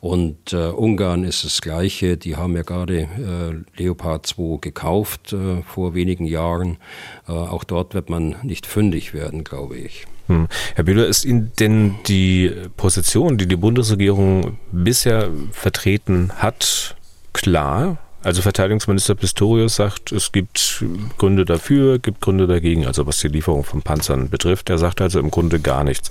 [0.00, 5.34] Und äh, Ungarn ist das Gleiche, die haben ja gerade äh, Leopard 2 gekauft
[5.66, 6.78] vor wenigen Jahren
[7.26, 10.06] auch dort wird man nicht fündig werden, glaube ich.
[10.26, 10.48] Hm.
[10.74, 16.96] Herr Bühler, ist Ihnen denn die Position, die die Bundesregierung bisher vertreten hat,
[17.32, 17.98] klar?
[18.24, 20.82] Also Verteidigungsminister Pistorius sagt, es gibt
[21.18, 24.70] Gründe dafür, gibt Gründe dagegen, also was die Lieferung von Panzern betrifft.
[24.70, 26.08] Er sagt also im Grunde gar nichts.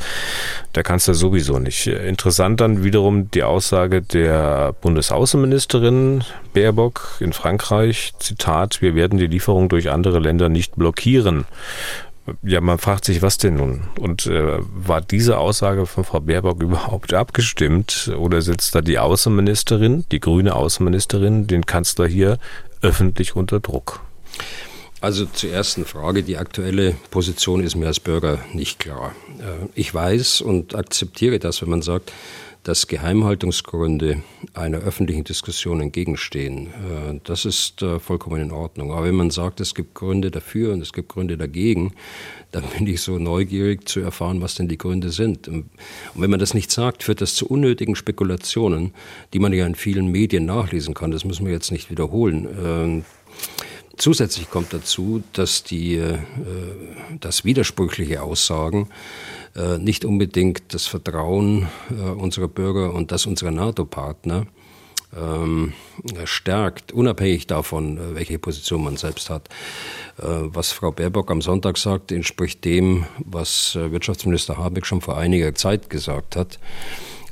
[0.75, 1.87] Der Kanzler sowieso nicht.
[1.87, 6.23] Interessant dann wiederum die Aussage der Bundesaußenministerin
[6.53, 8.13] Baerbock in Frankreich.
[8.19, 11.45] Zitat, wir werden die Lieferung durch andere Länder nicht blockieren.
[12.41, 13.81] Ja, man fragt sich, was denn nun?
[13.99, 18.11] Und äh, war diese Aussage von Frau Baerbock überhaupt abgestimmt?
[18.17, 22.37] Oder sitzt da die Außenministerin, die grüne Außenministerin, den Kanzler hier
[22.81, 23.99] öffentlich unter Druck?
[25.01, 29.13] Also zur ersten Frage, die aktuelle Position ist mir als Bürger nicht klar.
[29.39, 32.13] Äh, ich weiß und akzeptiere das, wenn man sagt,
[32.63, 34.23] dass Geheimhaltungsgründe
[34.53, 36.67] einer öffentlichen Diskussion entgegenstehen.
[36.67, 38.91] Äh, das ist äh, vollkommen in Ordnung.
[38.93, 41.93] Aber wenn man sagt, es gibt Gründe dafür und es gibt Gründe dagegen,
[42.51, 45.47] dann bin ich so neugierig zu erfahren, was denn die Gründe sind.
[45.47, 45.69] Und
[46.15, 48.93] wenn man das nicht sagt, führt das zu unnötigen Spekulationen,
[49.33, 51.11] die man ja in vielen Medien nachlesen kann.
[51.11, 52.47] Das müssen wir jetzt nicht wiederholen.
[52.63, 53.05] Ähm,
[53.97, 56.17] zusätzlich kommt dazu, dass die, äh,
[57.19, 58.87] dass widersprüchliche Aussagen
[59.77, 64.47] nicht unbedingt das Vertrauen äh, unserer Bürger und das unserer NATO-Partner
[65.15, 65.73] ähm,
[66.25, 69.49] stärkt, unabhängig davon, äh, welche Position man selbst hat.
[70.15, 75.89] Was Frau Baerbock am Sonntag sagt, entspricht dem, was Wirtschaftsminister Habeck schon vor einiger Zeit
[75.89, 76.59] gesagt hat.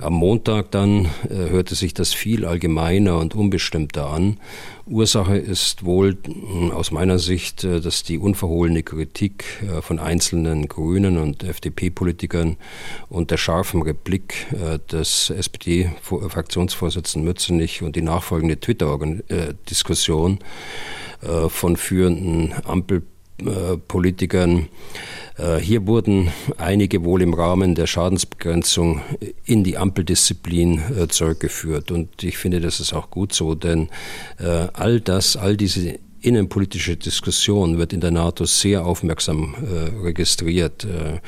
[0.01, 4.39] Am Montag dann äh, hörte sich das viel allgemeiner und unbestimmter an.
[4.87, 10.67] Ursache ist wohl äh, aus meiner Sicht, äh, dass die unverhohlene Kritik äh, von einzelnen
[10.67, 12.57] Grünen und FDP-Politikern
[13.09, 20.39] und der scharfen Replik äh, des SPD-Fraktionsvorsitzenden Mützenich und die nachfolgende Twitter-Diskussion
[21.49, 23.10] von führenden Ampelpolitikern
[25.37, 29.01] äh, hier wurden einige wohl im Rahmen der Schadensbegrenzung
[29.45, 31.91] in die Ampeldisziplin äh, zurückgeführt.
[31.91, 33.89] Und ich finde, das ist auch gut so, denn
[34.39, 40.85] äh, all das, all diese innenpolitische Diskussion wird in der NATO sehr aufmerksam äh, registriert.
[40.85, 41.19] Äh,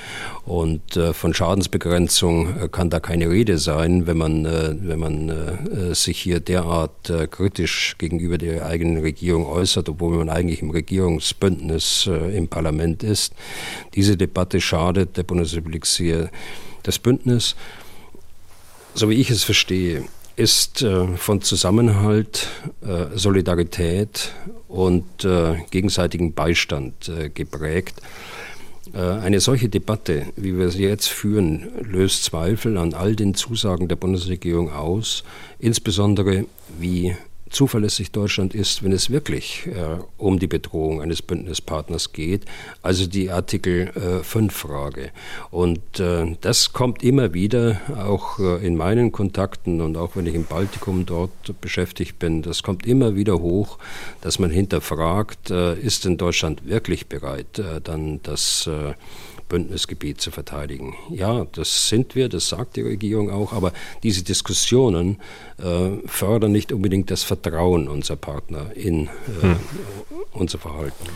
[0.45, 5.29] und äh, von Schadensbegrenzung äh, kann da keine Rede sein, wenn man, äh, wenn man
[5.29, 12.09] äh, sich hier derart kritisch gegenüber der eigenen Regierung äußert, obwohl man eigentlich im Regierungsbündnis
[12.33, 13.33] im Parlament ist.
[13.95, 16.29] Diese Debatte schadet der Bundesrepublik sehr.
[16.83, 17.55] Das Bündnis,
[18.93, 20.03] so wie ich es verstehe,
[20.35, 22.47] ist äh, von Zusammenhalt,
[22.81, 24.31] äh, Solidarität
[24.67, 28.01] und äh, gegenseitigem Beistand geprägt.
[28.93, 33.95] Eine solche Debatte, wie wir sie jetzt führen, löst Zweifel an all den Zusagen der
[33.95, 35.23] Bundesregierung aus,
[35.57, 36.45] insbesondere
[36.77, 37.15] wie
[37.53, 42.45] zuverlässig Deutschland ist, wenn es wirklich äh, um die Bedrohung eines Bündnispartners geht,
[42.81, 45.11] also die Artikel äh, 5 Frage.
[45.51, 50.35] Und äh, das kommt immer wieder, auch äh, in meinen Kontakten und auch wenn ich
[50.35, 53.77] im Baltikum dort beschäftigt bin, das kommt immer wieder hoch,
[54.21, 58.69] dass man hinterfragt, äh, ist denn Deutschland wirklich bereit, äh, dann das
[59.49, 60.95] Bündnisgebiet zu verteidigen.
[61.09, 63.73] Ja, das sind wir, das sagt die Regierung auch, aber
[64.03, 65.19] diese Diskussionen
[65.57, 69.09] äh, fördern nicht unbedingt das Vertrauen unserer Partner in äh,
[69.41, 69.55] hm.
[70.33, 71.09] unser Verhalten.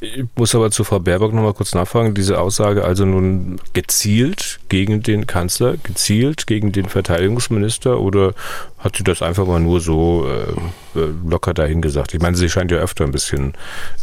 [0.00, 2.14] Ich muss aber zu Frau Baerbock noch mal kurz nachfragen.
[2.14, 8.34] Diese Aussage also nun gezielt gegen den Kanzler, gezielt gegen den Verteidigungsminister oder
[8.78, 12.14] hat sie das einfach mal nur so äh locker dahin gesagt?
[12.14, 13.54] Ich meine, sie scheint ja öfter ein bisschen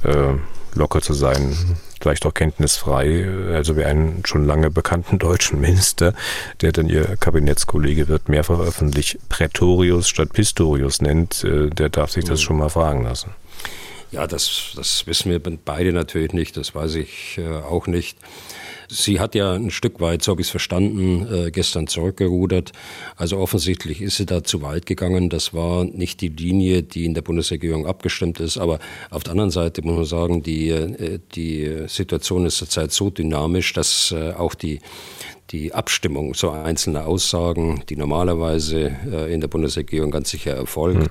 [0.03, 0.33] äh,
[0.75, 1.55] locker zu sein,
[2.01, 6.13] vielleicht auch kenntnisfrei, also wie einen schon lange bekannten deutschen Minister,
[6.61, 12.25] der dann ihr Kabinettskollege wird, mehrfach öffentlich Prätorius statt Pistorius nennt, äh, der darf sich
[12.25, 12.43] das mhm.
[12.43, 13.31] schon mal fragen lassen.
[14.11, 18.17] Ja, das, das wissen wir beide natürlich nicht, das weiß ich äh, auch nicht.
[18.93, 22.73] Sie hat ja ein Stück weit, so habe ich es verstanden, äh, gestern zurückgerudert.
[23.15, 25.29] Also offensichtlich ist sie da zu weit gegangen.
[25.29, 28.57] Das war nicht die Linie, die in der Bundesregierung abgestimmt ist.
[28.57, 28.79] Aber
[29.09, 33.71] auf der anderen Seite muss man sagen, die, äh, die Situation ist zurzeit so dynamisch,
[33.71, 34.81] dass äh, auch die
[35.51, 41.07] die Abstimmung so einzelner Aussagen, die normalerweise äh, in der Bundesregierung ganz sicher erfolgt, mhm.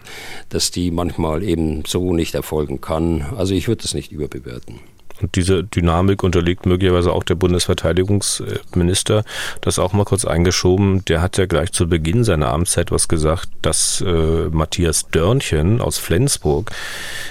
[0.48, 3.22] dass die manchmal eben so nicht erfolgen kann.
[3.36, 4.80] Also ich würde das nicht überbewerten.
[5.20, 9.24] Und diese Dynamik unterliegt möglicherweise auch der Bundesverteidigungsminister.
[9.60, 11.04] Das auch mal kurz eingeschoben.
[11.06, 15.98] Der hat ja gleich zu Beginn seiner Amtszeit was gesagt, dass äh, Matthias Dörnchen aus
[15.98, 16.70] Flensburg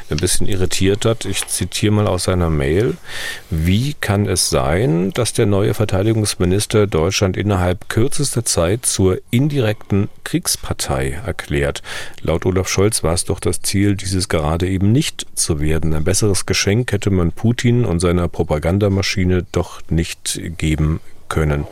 [0.09, 1.25] ein bisschen irritiert hat.
[1.25, 2.97] Ich zitiere mal aus seiner Mail.
[3.49, 11.19] Wie kann es sein, dass der neue Verteidigungsminister Deutschland innerhalb kürzester Zeit zur indirekten Kriegspartei
[11.25, 11.81] erklärt?
[12.21, 15.93] Laut Olaf Scholz war es doch das Ziel, dieses gerade eben nicht zu werden.
[15.93, 21.65] Ein besseres Geschenk hätte man Putin und seiner Propagandamaschine doch nicht geben können.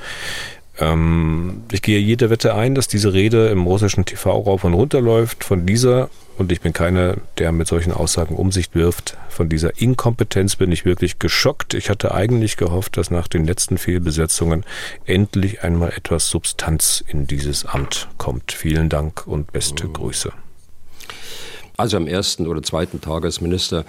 [0.79, 5.43] Ähm, ich gehe jede Wette ein, dass diese Rede im russischen TV-Raum von runterläuft.
[5.43, 9.81] Von dieser, und ich bin keiner, der mit solchen Aussagen um sich wirft, von dieser
[9.81, 11.73] Inkompetenz bin ich wirklich geschockt.
[11.73, 14.63] Ich hatte eigentlich gehofft, dass nach den letzten Fehlbesetzungen
[15.05, 18.51] endlich einmal etwas Substanz in dieses Amt kommt.
[18.51, 20.31] Vielen Dank und beste Grüße.
[21.75, 23.85] Also am ersten oder zweiten Tag als Minister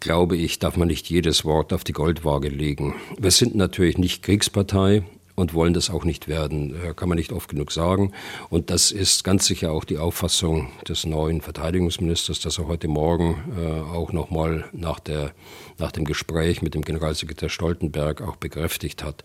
[0.00, 2.94] glaube ich, darf man nicht jedes Wort auf die Goldwaage legen.
[3.18, 5.02] Wir sind natürlich nicht Kriegspartei
[5.36, 6.74] und wollen das auch nicht werden.
[6.82, 8.12] Äh, kann man nicht oft genug sagen.
[8.48, 13.36] Und das ist ganz sicher auch die Auffassung des neuen Verteidigungsministers, dass er heute Morgen
[13.56, 14.98] äh, auch nochmal nach,
[15.78, 19.22] nach dem Gespräch mit dem Generalsekretär Stoltenberg auch bekräftigt hat.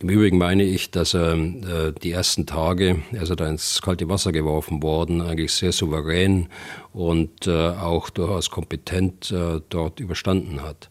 [0.00, 4.08] Im Übrigen meine ich, dass er äh, die ersten Tage, er ist da ins kalte
[4.08, 6.48] Wasser geworfen worden, eigentlich sehr souverän
[6.92, 9.34] und auch durchaus kompetent
[9.68, 10.88] dort überstanden hat.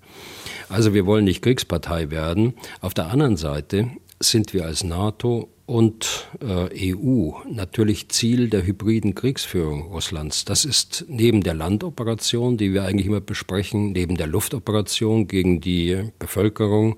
[0.69, 2.53] Also wir wollen nicht Kriegspartei werden.
[2.81, 3.89] Auf der anderen Seite
[4.19, 10.45] sind wir als NATO und äh, EU natürlich Ziel der hybriden Kriegsführung Russlands.
[10.45, 16.09] Das ist neben der Landoperation, die wir eigentlich immer besprechen, neben der Luftoperation gegen die
[16.19, 16.97] Bevölkerung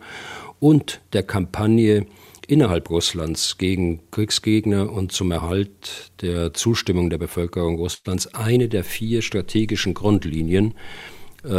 [0.60, 2.06] und der Kampagne
[2.48, 9.22] innerhalb Russlands gegen Kriegsgegner und zum Erhalt der Zustimmung der Bevölkerung Russlands eine der vier
[9.22, 10.74] strategischen Grundlinien,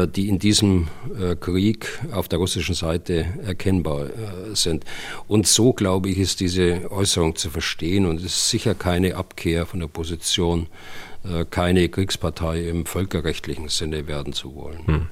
[0.07, 0.88] die in diesem
[1.20, 4.84] äh, Krieg auf der russischen Seite erkennbar äh, sind.
[5.28, 9.66] Und so, glaube ich, ist diese Äußerung zu verstehen und es ist sicher keine Abkehr
[9.66, 10.66] von der Position,
[11.51, 14.86] keine Kriegspartei im völkerrechtlichen Sinne werden zu wollen.
[14.86, 15.07] Hm.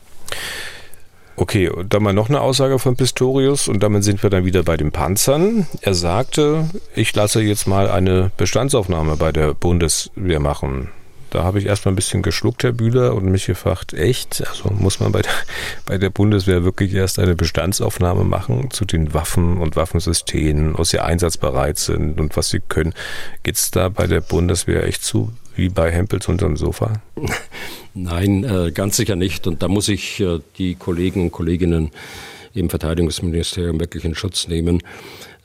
[1.41, 4.64] Okay, und dann mal noch eine Aussage von Pistorius und damit sind wir dann wieder
[4.64, 5.68] bei den Panzern.
[5.83, 10.89] Er sagte, ich lasse jetzt mal eine Bestandsaufnahme bei der Bundeswehr machen.
[11.31, 14.47] Da habe ich erstmal ein bisschen geschluckt, Herr Bühler, und mich gefragt, echt?
[14.49, 15.33] Also muss man bei der,
[15.87, 21.01] bei der Bundeswehr wirklich erst eine Bestandsaufnahme machen zu den Waffen und Waffensystemen, aus sie
[21.01, 22.95] einsatzbereit sind und was sie können.
[23.43, 27.03] Geht es da bei der Bundeswehr echt zu wie bei Hempels unterm Sofa?
[27.95, 29.47] Nein, äh, ganz sicher nicht.
[29.49, 31.91] Und da muss ich äh, die Kollegen und Kolleginnen
[32.55, 34.83] im Verteidigungsministerium wirklich in Schutz nehmen.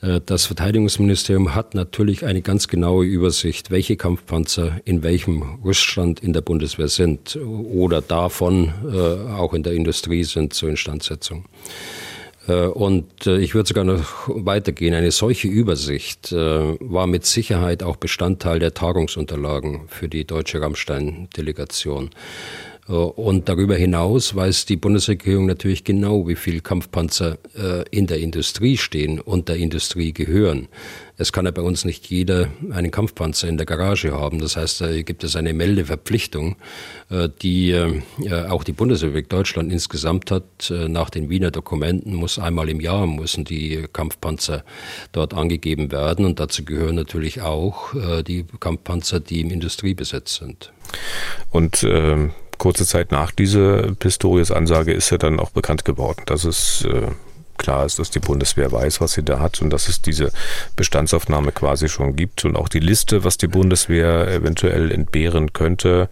[0.04, 6.32] Äh, das Verteidigungsministerium hat natürlich eine ganz genaue Übersicht, welche Kampfpanzer in welchem Rüststand in
[6.32, 11.44] der Bundeswehr sind oder davon äh, auch in der Industrie sind zur Instandsetzung.
[12.46, 14.92] Und ich würde sogar noch weitergehen.
[14.92, 22.10] Eine solche Übersicht war mit Sicherheit auch Bestandteil der Tagungsunterlagen für die deutsche Rammstein-Delegation.
[22.88, 28.18] Äh, und darüber hinaus weiß die Bundesregierung natürlich genau, wie viel Kampfpanzer äh, in der
[28.18, 30.68] Industrie stehen und der Industrie gehören.
[31.16, 34.40] Es kann ja bei uns nicht jeder einen Kampfpanzer in der Garage haben.
[34.40, 36.56] Das heißt, da gibt es eine Meldeverpflichtung,
[37.08, 37.74] äh, die
[38.48, 40.72] auch die Bundesrepublik Deutschland insgesamt hat.
[40.88, 44.64] Nach den Wiener Dokumenten muss einmal im Jahr müssen die Kampfpanzer
[45.12, 46.24] dort angegeben werden.
[46.24, 50.72] Und dazu gehören natürlich auch die Kampfpanzer, die im Industriebesitz sind.
[51.50, 56.84] Und ähm kurze Zeit nach dieser Pistorius-Ansage ist ja dann auch bekannt geworden, dass es
[56.84, 57.08] äh,
[57.56, 60.32] klar ist, dass die Bundeswehr weiß, was sie da hat und dass es diese
[60.76, 66.08] Bestandsaufnahme quasi schon gibt und auch die Liste, was die Bundeswehr eventuell entbehren könnte.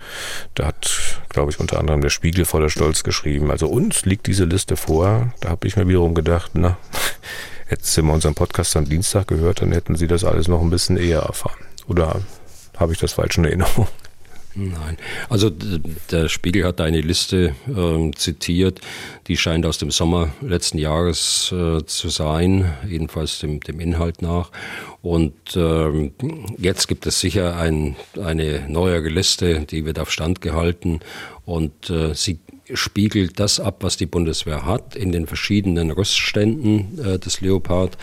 [0.54, 0.90] Da hat,
[1.28, 3.50] glaube ich, unter anderem der Spiegel voller Stolz geschrieben.
[3.50, 5.32] Also uns liegt diese Liste vor.
[5.40, 6.78] Da habe ich mir wiederum gedacht, na,
[7.66, 10.70] hätten Sie mal unseren Podcast am Dienstag gehört, dann hätten Sie das alles noch ein
[10.70, 11.58] bisschen eher erfahren.
[11.88, 12.20] Oder
[12.76, 13.88] habe ich das falsch in Erinnerung?
[14.54, 14.98] Nein,
[15.30, 15.50] also
[16.10, 18.80] der Spiegel hat eine Liste äh, zitiert,
[19.26, 24.50] die scheint aus dem Sommer letzten Jahres äh, zu sein, jedenfalls dem, dem Inhalt nach.
[25.00, 26.10] Und äh,
[26.58, 31.00] jetzt gibt es sicher ein, eine neuere Liste, die wird auf Stand gehalten
[31.46, 32.38] und äh, sie
[32.74, 37.96] spiegelt das ab, was die Bundeswehr hat in den verschiedenen Rüstständen äh, des Leopard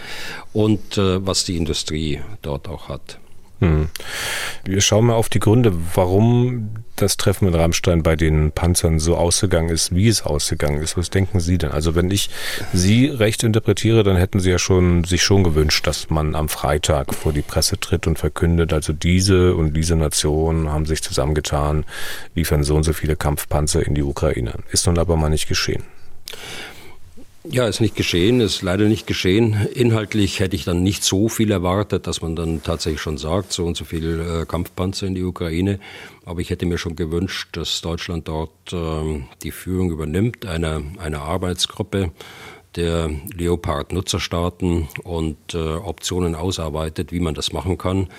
[0.51, 3.19] und äh, was die Industrie dort auch hat.
[3.59, 3.89] Hm.
[4.63, 9.15] Wir schauen mal auf die Gründe, warum das Treffen in Rammstein bei den Panzern so
[9.15, 10.97] ausgegangen ist, wie es ausgegangen ist.
[10.97, 11.71] Was denken Sie denn?
[11.71, 12.29] Also wenn ich
[12.73, 17.13] Sie recht interpretiere, dann hätten Sie ja schon sich schon gewünscht, dass man am Freitag
[17.13, 21.85] vor die Presse tritt und verkündet, also diese und diese Nationen haben sich zusammengetan,
[22.35, 24.53] liefern so und so viele Kampfpanzer in die Ukraine.
[24.71, 25.83] Ist nun aber mal nicht geschehen.
[27.51, 29.67] Ja, ist nicht geschehen, ist leider nicht geschehen.
[29.73, 33.65] Inhaltlich hätte ich dann nicht so viel erwartet, dass man dann tatsächlich schon sagt, so
[33.65, 35.79] und so viel äh, Kampfpanzer in die Ukraine.
[36.25, 41.23] Aber ich hätte mir schon gewünscht, dass Deutschland dort äh, die Führung übernimmt, einer, einer
[41.23, 42.11] Arbeitsgruppe
[42.75, 48.09] der Leopard-Nutzerstaaten und äh, Optionen ausarbeitet, wie man das machen kann.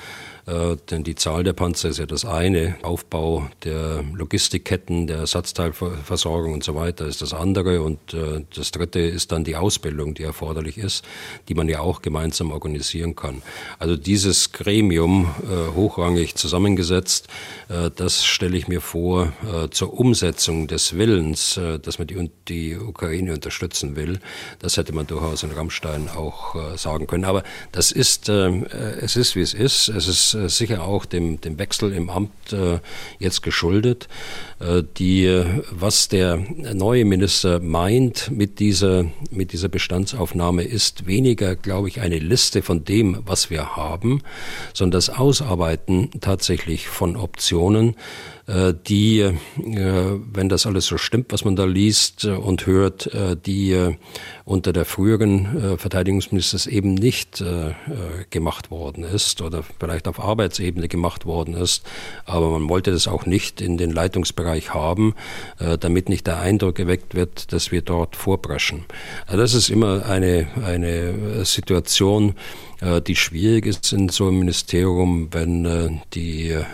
[0.50, 6.54] Äh, denn die Zahl der Panzer ist ja das eine, Aufbau der Logistikketten, der Ersatzteilversorgung
[6.54, 10.24] und so weiter ist das andere und äh, das dritte ist dann die Ausbildung, die
[10.24, 11.04] erforderlich ist,
[11.48, 13.42] die man ja auch gemeinsam organisieren kann.
[13.78, 17.28] Also dieses Gremium äh, hochrangig zusammengesetzt,
[17.96, 19.32] das stelle ich mir vor
[19.70, 24.18] zur Umsetzung des Willens, dass man die, die Ukraine unterstützen will.
[24.58, 27.24] Das hätte man durchaus in Rammstein auch sagen können.
[27.24, 29.88] Aber das ist, es ist wie es ist.
[29.88, 32.78] Es ist sicher auch dem, dem Wechsel im Amt äh,
[33.18, 34.08] jetzt geschuldet.
[34.58, 36.36] Äh, die, was der
[36.74, 42.84] neue Minister meint mit dieser, mit dieser Bestandsaufnahme ist weniger, glaube ich, eine Liste von
[42.84, 44.22] dem, was wir haben,
[44.72, 48.39] sondern das Ausarbeiten tatsächlich von Optionen, äh,
[48.86, 53.10] die, äh, wenn das alles so stimmt, was man da liest äh, und hört,
[53.46, 53.96] die
[54.44, 57.42] unter der früheren Verteidigungsministers eben nicht
[58.30, 61.84] gemacht worden ist oder vielleicht auf Arbeitsebene gemacht worden ist.
[62.24, 65.14] Aber man wollte das auch nicht in den Leitungsbereich haben,
[65.58, 68.84] damit nicht der Eindruck geweckt wird, dass wir dort vorpreschen.
[69.26, 72.34] Also das ist immer eine, eine Situation, äh,
[73.06, 76.64] die schwierig ist in so einem Ministerium, wenn äh, die, äh,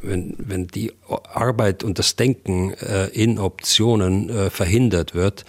[0.00, 0.92] wenn, wenn die
[1.32, 2.72] Arbeit und das Denken
[3.12, 5.44] in Optionen verhindert wird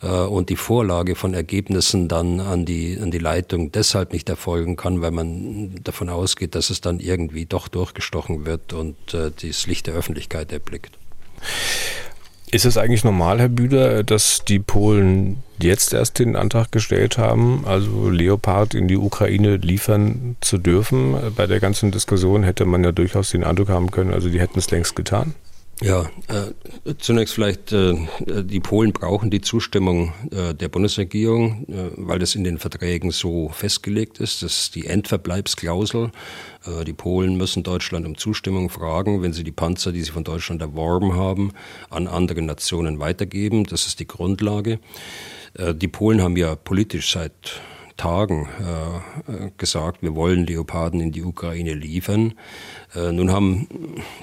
[0.00, 5.00] und die Vorlage von Ergebnissen dann an die, an die Leitung deshalb nicht erfolgen kann,
[5.00, 9.94] weil man davon ausgeht, dass es dann irgendwie doch durchgestochen wird und das Licht der
[9.94, 10.98] Öffentlichkeit erblickt.
[12.48, 17.64] Ist es eigentlich normal, Herr Bühler, dass die Polen jetzt erst den Antrag gestellt haben,
[17.66, 21.16] also Leopard in die Ukraine liefern zu dürfen?
[21.34, 24.60] Bei der ganzen Diskussion hätte man ja durchaus den Eindruck haben können, also die hätten
[24.60, 25.34] es längst getan.
[25.82, 27.94] Ja, äh, zunächst vielleicht, äh,
[28.26, 33.50] die Polen brauchen die Zustimmung äh, der Bundesregierung, äh, weil das in den Verträgen so
[33.50, 34.42] festgelegt ist.
[34.42, 36.12] Das ist die Endverbleibsklausel.
[36.64, 40.24] Äh, die Polen müssen Deutschland um Zustimmung fragen, wenn sie die Panzer, die sie von
[40.24, 41.52] Deutschland erworben haben,
[41.90, 43.64] an andere Nationen weitergeben.
[43.64, 44.78] Das ist die Grundlage.
[45.58, 47.60] Äh, die Polen haben ja politisch seit
[47.96, 52.34] Tagen äh, gesagt, wir wollen Leoparden in die Ukraine liefern.
[52.94, 53.68] Äh, nun haben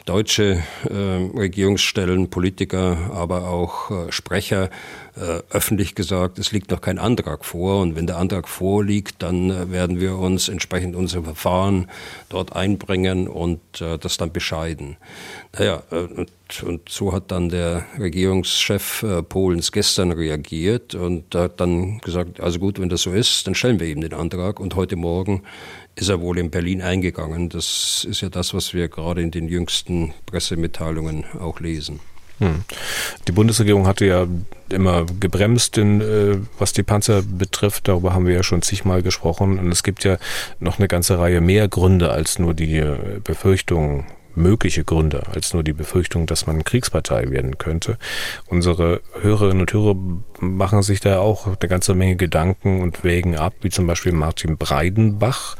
[0.06, 4.70] deutsche äh, Regierungsstellen, Politiker, aber auch äh, Sprecher
[5.16, 9.50] äh, öffentlich gesagt, es liegt noch kein Antrag vor und wenn der Antrag vorliegt, dann
[9.50, 11.90] äh, werden wir uns entsprechend unser Verfahren
[12.30, 14.98] dort einbringen und äh, das dann bescheiden.
[15.58, 15.84] Naja,
[16.62, 22.60] und, so hat dann der Regierungschef äh, Polens gestern reagiert und hat dann gesagt, also
[22.60, 25.44] gut, wenn das so ist, dann stellen wir eben den Antrag und heute Morgen
[25.96, 27.50] ist er wohl in Berlin eingegangen.
[27.50, 32.00] Das ist ja das, was wir gerade in den jüngsten Pressemitteilungen auch lesen.
[32.40, 32.64] Hm.
[33.28, 34.28] Die Bundesregierung hatte ja
[34.70, 37.88] immer gebremst, in, äh, was die Panzer betrifft.
[37.88, 39.60] Darüber haben wir ja schon zigmal gesprochen.
[39.60, 40.18] Und es gibt ja
[40.60, 44.06] noch eine ganze Reihe mehr Gründe als nur die äh, Befürchtung,
[44.36, 47.98] mögliche Gründe als nur die Befürchtung, dass man Kriegspartei werden könnte.
[48.48, 49.96] Unsere Hörerinnen und Hörer
[50.40, 54.58] machen sich da auch eine ganze Menge Gedanken und wägen ab, wie zum Beispiel Martin
[54.58, 55.56] Breidenbach.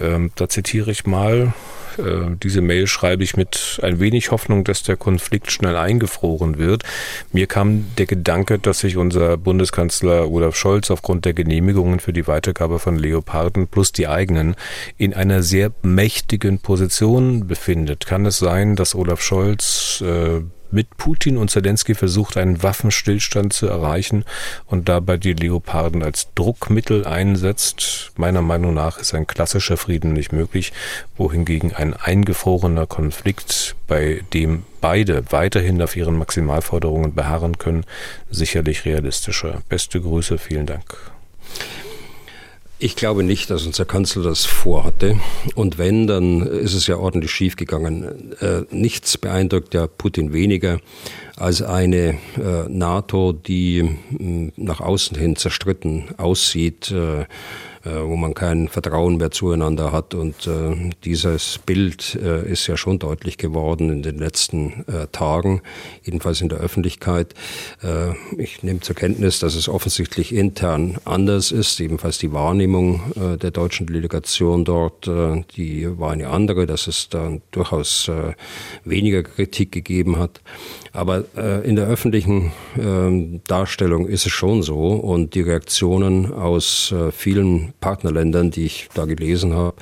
[0.00, 1.52] Ähm, da zitiere ich mal,
[1.98, 6.82] äh, diese Mail schreibe ich mit ein wenig Hoffnung, dass der Konflikt schnell eingefroren wird.
[7.32, 12.26] Mir kam der Gedanke, dass sich unser Bundeskanzler Olaf Scholz aufgrund der Genehmigungen für die
[12.26, 14.54] Weitergabe von Leoparden plus die eigenen
[14.96, 18.06] in einer sehr mächtigen Position befindet.
[18.06, 20.40] Kann es sein, dass Olaf Scholz äh,
[20.70, 24.24] mit Putin und Zelensky versucht, einen Waffenstillstand zu erreichen
[24.66, 28.12] und dabei die Leoparden als Druckmittel einsetzt.
[28.16, 30.72] Meiner Meinung nach ist ein klassischer Frieden nicht möglich,
[31.16, 37.84] wohingegen ein eingefrorener Konflikt, bei dem beide weiterhin auf ihren Maximalforderungen beharren können,
[38.30, 39.62] sicherlich realistischer.
[39.68, 40.84] Beste Grüße, vielen Dank.
[42.80, 45.18] Ich glaube nicht, dass unser Kanzler das vorhatte.
[45.56, 48.36] Und wenn, dann ist es ja ordentlich schiefgegangen.
[48.40, 50.78] Äh, nichts beeindruckt ja Putin weniger
[51.36, 56.92] als eine äh, NATO, die mh, nach außen hin zerstritten aussieht.
[56.92, 57.26] Äh,
[57.84, 60.14] wo man kein Vertrauen mehr zueinander hat.
[60.14, 65.62] Und äh, dieses Bild äh, ist ja schon deutlich geworden in den letzten äh, Tagen,
[66.02, 67.34] jedenfalls in der Öffentlichkeit.
[67.82, 73.36] Äh, ich nehme zur Kenntnis, dass es offensichtlich intern anders ist, ebenfalls die Wahrnehmung äh,
[73.36, 78.34] der deutschen Delegation dort, äh, die war eine andere, dass es da durchaus äh,
[78.84, 80.40] weniger Kritik gegeben hat.
[80.92, 86.92] Aber äh, in der öffentlichen äh, Darstellung ist es schon so und die Reaktionen aus
[86.92, 89.76] äh, vielen Partnerländern, die ich da gelesen habe,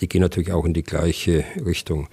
[0.00, 2.08] die gehen natürlich auch in die gleiche Richtung.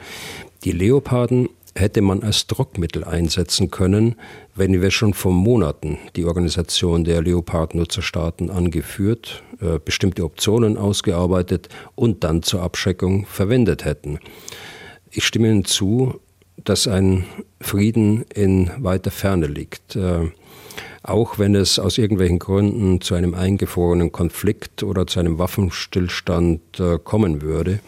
[0.64, 4.16] Die Leoparden hätte man als Druckmittel einsetzen können,
[4.56, 12.24] wenn wir schon vor Monaten die Organisation der Leopard-Nutzerstaaten angeführt, äh, bestimmte Optionen ausgearbeitet und
[12.24, 14.20] dann zur Abschreckung verwendet hätten.
[15.10, 16.20] Ich stimme Ihnen zu,
[16.64, 17.26] dass ein
[17.60, 19.96] Frieden in weiter Ferne liegt.
[19.96, 20.32] Äh,
[21.04, 26.98] auch wenn es aus irgendwelchen Gründen zu einem eingefrorenen Konflikt oder zu einem Waffenstillstand äh,
[27.04, 27.80] kommen würde.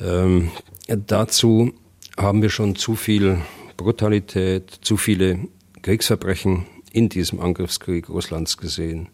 [0.00, 0.50] Ähm,
[0.86, 1.72] dazu
[2.16, 3.38] haben wir schon zu viel
[3.76, 5.40] Brutalität, zu viele
[5.82, 9.08] Kriegsverbrechen in diesem Angriffskrieg Russlands gesehen.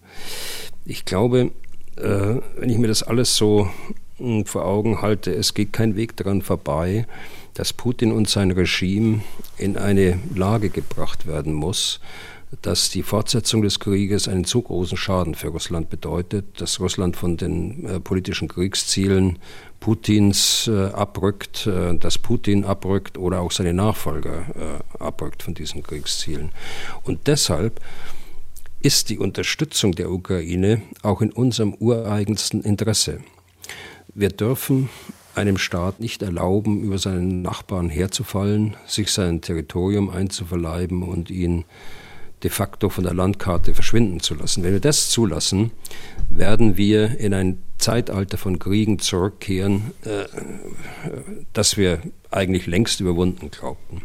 [0.84, 1.50] Ich glaube,
[1.96, 3.68] äh, wenn ich mir das alles so
[4.18, 7.06] hm, vor Augen halte, es geht kein Weg daran vorbei,
[7.54, 9.22] dass Putin und sein Regime
[9.56, 12.00] in eine Lage gebracht werden muss,
[12.62, 17.36] dass die Fortsetzung des Krieges einen zu großen Schaden für Russland bedeutet, dass Russland von
[17.36, 19.38] den äh, politischen Kriegszielen
[19.80, 25.82] Putins äh, abrückt, äh, dass Putin abrückt oder auch seine Nachfolger äh, abrückt von diesen
[25.82, 26.52] Kriegszielen.
[27.02, 27.80] Und deshalb
[28.80, 33.20] ist die Unterstützung der Ukraine auch in unserem ureigensten Interesse.
[34.14, 34.90] Wir dürfen
[35.34, 41.64] einem Staat nicht erlauben, über seinen Nachbarn herzufallen, sich sein Territorium einzuverleiben und ihn
[42.42, 44.62] de facto von der Landkarte verschwinden zu lassen.
[44.62, 45.70] Wenn wir das zulassen,
[46.28, 50.24] werden wir in ein Zeitalter von Kriegen zurückkehren, äh,
[51.52, 54.02] das wir eigentlich längst überwunden glaubten.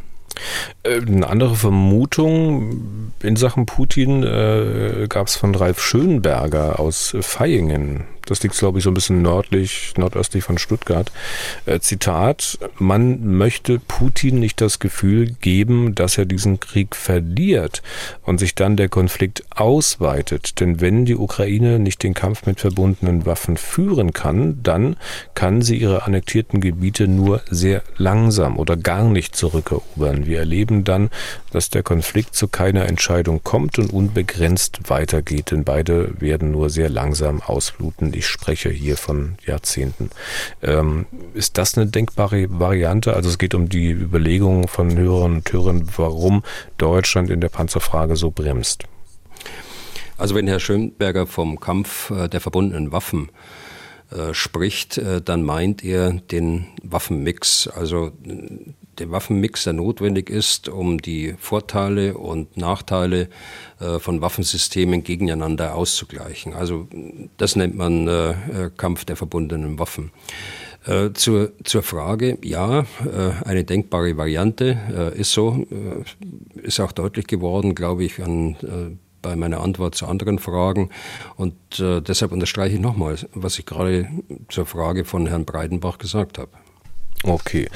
[0.84, 8.06] Äh, eine andere Vermutung in Sachen Putin äh, gab es von Ralf Schönberger aus Feyingen.
[8.30, 11.12] Das liegt, glaube ich, so ein bisschen nördlich, nordöstlich von Stuttgart.
[11.66, 17.82] Äh, Zitat, man möchte Putin nicht das Gefühl geben, dass er diesen Krieg verliert
[18.24, 20.60] und sich dann der Konflikt ausweitet.
[20.60, 24.96] Denn wenn die Ukraine nicht den Kampf mit verbundenen Waffen führen kann, dann
[25.34, 30.28] kann sie ihre annektierten Gebiete nur sehr langsam oder gar nicht zurückerobern.
[30.28, 31.10] Wir erleben dann,
[31.52, 36.90] dass der Konflikt zu keiner Entscheidung kommt und unbegrenzt weitergeht, denn beide werden nur sehr
[36.90, 40.10] langsam ausbluten ich spreche hier von Jahrzehnten.
[40.62, 43.14] Ähm, ist das eine denkbare Variante?
[43.16, 46.44] Also es geht um die Überlegung von Hörern und Hörern, warum
[46.78, 48.84] Deutschland in der Panzerfrage so bremst.
[50.18, 53.30] Also wenn Herr Schönberger vom Kampf äh, der verbundenen Waffen
[54.12, 58.12] äh, spricht, äh, dann meint er den Waffenmix, also
[59.00, 63.30] den Waffenmix, der notwendig ist, um die Vorteile und Nachteile
[63.80, 66.54] äh, von Waffensystemen gegeneinander auszugleichen.
[66.54, 66.88] Also
[67.38, 70.12] das nennt man äh, Kampf der verbundenen Waffen.
[70.86, 72.86] Äh, zur, zur Frage, ja, äh,
[73.46, 74.78] eine denkbare Variante
[75.14, 75.66] äh, ist so,
[76.56, 80.90] ist auch deutlich geworden, glaube ich, an bei meiner Antwort zu anderen Fragen.
[81.36, 84.08] Und äh, deshalb unterstreiche ich nochmal, was ich gerade
[84.50, 86.52] zur Frage von Herrn Breidenbach gesagt habe.
[87.24, 87.70] Okay,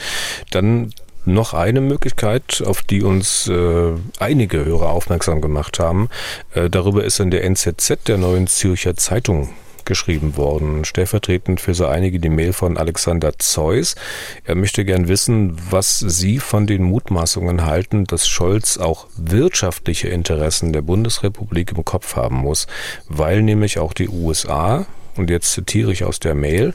[0.51, 0.93] dann
[1.25, 6.09] noch eine Möglichkeit, auf die uns äh, einige Hörer aufmerksam gemacht haben.
[6.53, 9.49] Äh, darüber ist in der NZZ der neuen Zürcher Zeitung
[9.85, 10.85] geschrieben worden.
[10.85, 13.95] Stellvertretend für so einige die Mail von Alexander Zeus.
[14.43, 20.73] Er möchte gern wissen, was Sie von den Mutmaßungen halten, dass Scholz auch wirtschaftliche Interessen
[20.73, 22.67] der Bundesrepublik im Kopf haben muss,
[23.07, 26.73] weil nämlich auch die USA, und jetzt zitiere ich aus der Mail,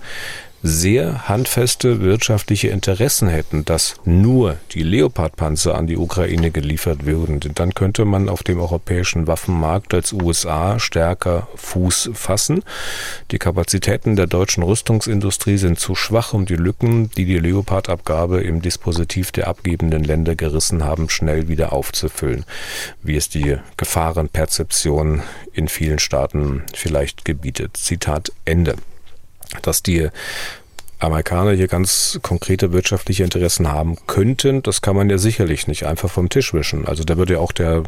[0.62, 7.74] sehr handfeste wirtschaftliche Interessen hätten, dass nur die Leopardpanzer an die Ukraine geliefert würden, dann
[7.74, 12.64] könnte man auf dem europäischen Waffenmarkt als USA stärker Fuß fassen.
[13.30, 18.60] Die Kapazitäten der deutschen Rüstungsindustrie sind zu schwach, um die Lücken, die die Leopardabgabe im
[18.60, 22.44] Dispositiv der abgebenden Länder gerissen haben, schnell wieder aufzufüllen,
[23.02, 27.76] wie es die Gefahrenperzeption in vielen Staaten vielleicht gebietet.
[27.76, 28.74] Zitat Ende
[29.62, 30.08] dass die
[30.98, 36.10] Amerikaner hier ganz konkrete wirtschaftliche Interessen haben könnten, das kann man ja sicherlich nicht einfach
[36.10, 36.86] vom Tisch wischen.
[36.86, 37.84] Also da würde ja auch der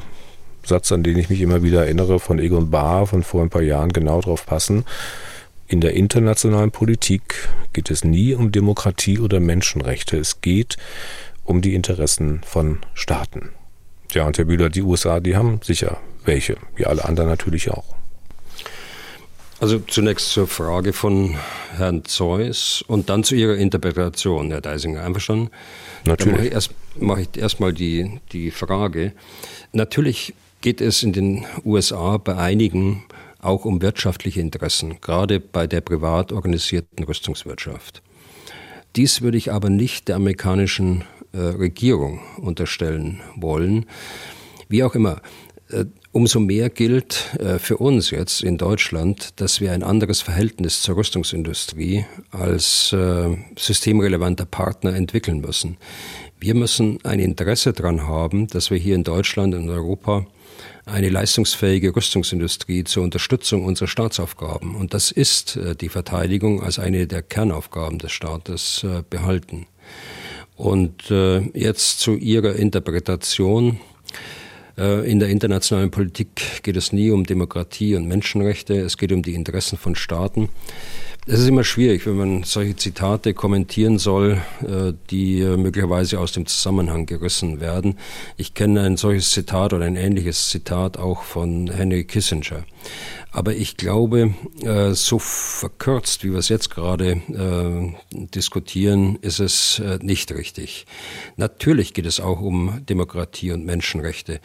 [0.65, 3.63] Satz, an den ich mich immer wieder erinnere, von Egon Bahr von vor ein paar
[3.63, 4.85] Jahren genau drauf passen.
[5.67, 10.17] In der internationalen Politik geht es nie um Demokratie oder Menschenrechte.
[10.17, 10.77] Es geht
[11.45, 13.51] um die Interessen von Staaten.
[14.13, 18.00] Ja, und Herr Bühler, die USA, die haben sicher welche, wie alle anderen natürlich auch.
[19.61, 21.37] Also zunächst zur Frage von
[21.77, 25.03] Herrn Zeus und dann zu Ihrer Interpretation, Herr Deisinger.
[25.03, 25.51] Einverstanden?
[26.07, 26.51] Natürlich.
[26.51, 29.13] Dann mache ich erst, erstmal die, die Frage.
[29.73, 33.05] Natürlich geht es in den USA bei einigen
[33.39, 38.01] auch um wirtschaftliche Interessen, gerade bei der privat organisierten Rüstungswirtschaft.
[38.97, 43.85] Dies würde ich aber nicht der amerikanischen äh, Regierung unterstellen wollen.
[44.69, 45.21] Wie auch immer,
[45.69, 50.83] äh, Umso mehr gilt äh, für uns jetzt in Deutschland, dass wir ein anderes Verhältnis
[50.83, 55.77] zur Rüstungsindustrie als äh, systemrelevanter Partner entwickeln müssen.
[56.41, 60.27] Wir müssen ein Interesse daran haben, dass wir hier in Deutschland und Europa
[60.85, 67.07] eine leistungsfähige Rüstungsindustrie zur Unterstützung unserer Staatsaufgaben, und das ist äh, die Verteidigung als eine
[67.07, 69.67] der Kernaufgaben des Staates, behalten.
[70.57, 71.11] Und
[71.55, 73.81] jetzt zu Ihrer Interpretation
[74.81, 79.35] in der internationalen Politik geht es nie um Demokratie und Menschenrechte, es geht um die
[79.35, 80.49] Interessen von Staaten.
[81.27, 86.33] Es ist immer schwierig, wenn man solche Zitate kommentieren soll, äh, die äh, möglicherweise aus
[86.33, 87.99] dem Zusammenhang gerissen werden.
[88.37, 92.65] Ich kenne ein solches Zitat oder ein ähnliches Zitat auch von Henry Kissinger.
[93.33, 99.79] Aber ich glaube, äh, so verkürzt, wie wir es jetzt gerade äh, diskutieren, ist es
[99.79, 100.87] äh, nicht richtig.
[101.37, 104.41] Natürlich geht es auch um Demokratie und Menschenrechte.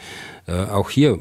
[0.48, 1.20] Auch hier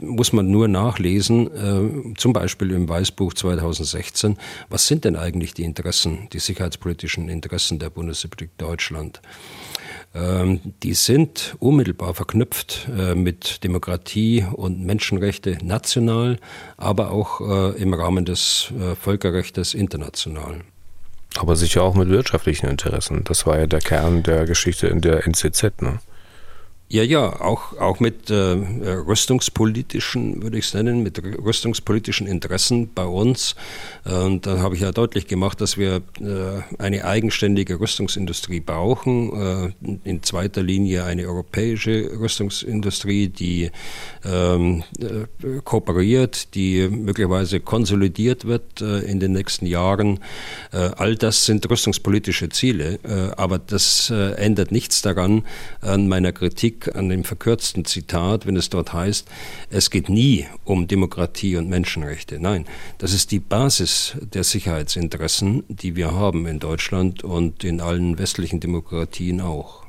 [0.00, 4.36] muss man nur nachlesen, zum Beispiel im Weißbuch 2016,
[4.68, 9.20] was sind denn eigentlich die Interessen, die sicherheitspolitischen Interessen der Bundesrepublik Deutschland?
[10.16, 16.38] Ähm, die sind unmittelbar verknüpft äh, mit Demokratie und Menschenrechte national,
[16.78, 20.62] aber auch äh, im Rahmen des äh, Völkerrechts international.
[21.36, 23.24] Aber sicher auch mit wirtschaftlichen Interessen.
[23.24, 25.82] Das war ja der Kern der Geschichte in der NCZ.
[25.82, 25.98] Ne?
[26.88, 33.04] Ja, ja, auch, auch mit äh, rüstungspolitischen, würde ich es nennen, mit rüstungspolitischen Interessen bei
[33.04, 33.56] uns.
[34.04, 39.72] Und da habe ich ja deutlich gemacht, dass wir äh, eine eigenständige Rüstungsindustrie brauchen.
[39.82, 43.72] Äh, in zweiter Linie eine europäische Rüstungsindustrie, die
[44.24, 50.20] ähm, äh, kooperiert, die möglicherweise konsolidiert wird äh, in den nächsten Jahren.
[50.70, 53.00] Äh, all das sind rüstungspolitische Ziele,
[53.36, 55.44] aber das ändert nichts daran
[55.80, 59.28] an meiner Kritik Kritik an dem verkürzten Zitat, wenn es dort heißt,
[59.70, 62.38] es geht nie um Demokratie und Menschenrechte.
[62.40, 62.66] Nein,
[62.98, 68.60] das ist die Basis der Sicherheitsinteressen, die wir haben in Deutschland und in allen westlichen
[68.60, 69.84] Demokratien auch.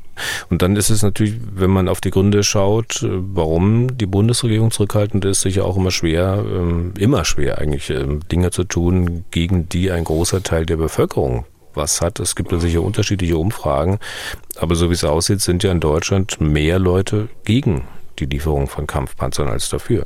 [0.49, 5.25] Und dann ist es natürlich, wenn man auf die Gründe schaut, warum die Bundesregierung zurückhaltend
[5.25, 9.91] ist, sicher auch immer schwer, ähm, immer schwer eigentlich ähm, Dinge zu tun, gegen die
[9.91, 11.45] ein großer Teil der Bevölkerung
[11.77, 12.19] was hat.
[12.19, 13.99] Es gibt sicher unterschiedliche Umfragen,
[14.57, 17.87] aber so wie es aussieht, sind ja in Deutschland mehr Leute gegen
[18.19, 20.05] die Lieferung von Kampfpanzern als dafür.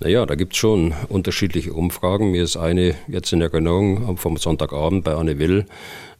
[0.00, 2.30] Naja, da gibt es schon unterschiedliche Umfragen.
[2.30, 5.66] Mir ist eine jetzt in Erinnerung vom Sonntagabend bei Anne Will.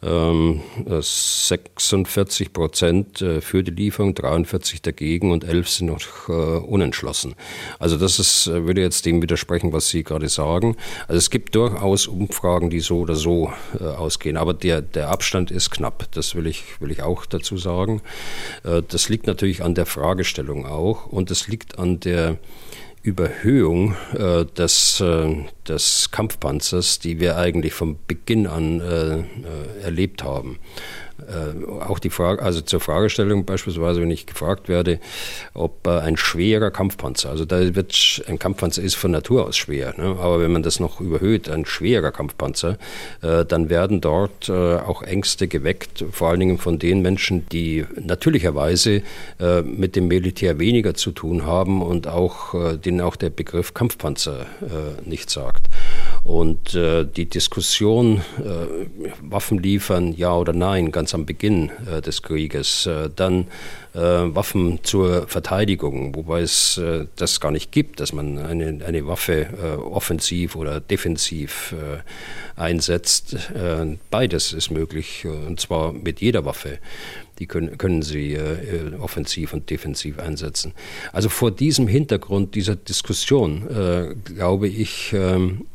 [0.00, 7.36] 46 ähm, Prozent äh, für die Lieferung, 43 dagegen und 11 sind noch äh, unentschlossen.
[7.80, 10.76] Also das ist, äh, würde jetzt dem widersprechen, was Sie gerade sagen.
[11.06, 15.70] Also es gibt durchaus Umfragen, die so oder so ausgehen, aber der, der Abstand ist
[15.70, 16.10] knapp.
[16.12, 18.02] Das will ich, will ich auch dazu sagen.
[18.62, 22.38] das liegt natürlich an der Fragestellung auch und es liegt an der
[23.02, 29.24] Überhöhung äh, des, äh, des Kampfpanzers, die wir eigentlich von Beginn an äh, äh
[29.82, 30.58] erlebt haben.
[31.26, 35.00] Äh, auch die Frage, also zur Fragestellung beispielsweise, wenn ich gefragt werde,
[35.52, 39.94] ob äh, ein schwerer Kampfpanzer, also da wird ein Kampfpanzer ist von Natur aus schwer,
[39.98, 40.16] ne?
[40.20, 42.78] aber wenn man das noch überhöht, ein schwerer Kampfpanzer,
[43.22, 49.02] äh, dann werden dort auch Ängste geweckt, vor allen Dingen von den Menschen, die natürlicherweise
[49.64, 54.46] mit dem Militär weniger zu tun haben und auch denen auch der Begriff Kampfpanzer
[55.04, 55.66] nicht sagt.
[56.28, 58.86] Und äh, die Diskussion, äh,
[59.22, 63.46] Waffen liefern, ja oder nein, ganz am Beginn äh, des Krieges, äh, dann
[63.94, 69.06] äh, Waffen zur Verteidigung, wobei es äh, das gar nicht gibt, dass man eine, eine
[69.06, 71.74] Waffe offensiv oder defensiv
[72.56, 73.36] einsetzt.
[74.10, 76.78] beides ist möglich, und zwar mit jeder Waffe
[77.38, 80.72] die können, können sie äh, offensiv und defensiv einsetzen.
[81.12, 85.66] Also vor diesem Hintergrund dieser Diskussion, äh, glaube ich, ähm,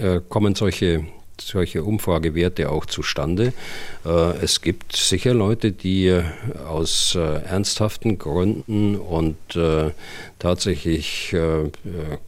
[0.00, 1.04] äh, kommen solche
[1.40, 3.52] solche Umfragewerte auch zustande.
[4.04, 6.22] Äh, es gibt sicher Leute, die äh,
[6.66, 9.36] aus äh, ernsthaften Gründen und
[10.38, 11.34] tatsächlich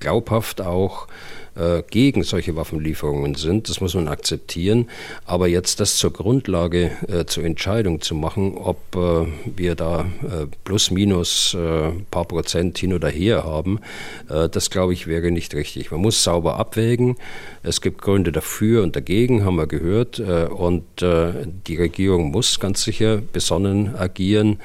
[0.01, 1.09] glaubhaft auch
[1.55, 3.69] äh, gegen solche Waffenlieferungen sind.
[3.69, 4.89] Das muss man akzeptieren.
[5.27, 9.27] Aber jetzt das zur Grundlage äh, zur Entscheidung zu machen, ob äh,
[9.57, 13.81] wir da äh, plus minus äh, paar Prozent hin oder her haben,
[14.29, 15.91] äh, das glaube ich wäre nicht richtig.
[15.91, 17.17] Man muss sauber abwägen.
[17.63, 20.21] Es gibt Gründe dafür und dagegen, haben wir gehört.
[20.21, 24.59] und die Regierung muss ganz sicher besonnen agieren.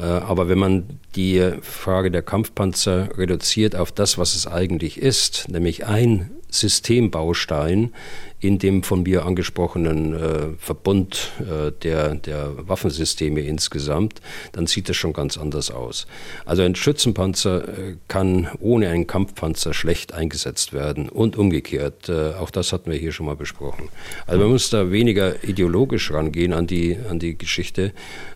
[0.00, 5.48] Äh, aber wenn man die Frage der Kampfpanzer reduziert auf das, was es eigentlich ist,
[5.48, 7.92] nämlich ein Systembaustein
[8.40, 14.22] in dem von mir angesprochenen äh, Verbund äh, der, der Waffensysteme insgesamt,
[14.52, 16.06] dann sieht das schon ganz anders aus.
[16.46, 22.08] Also ein Schützenpanzer äh, kann ohne einen Kampfpanzer schlecht eingesetzt werden und umgekehrt.
[22.08, 23.90] Äh, auch das hatten wir hier schon mal besprochen.
[24.26, 27.92] Also man muss da weniger ideologisch rangehen an die, an die Geschichte,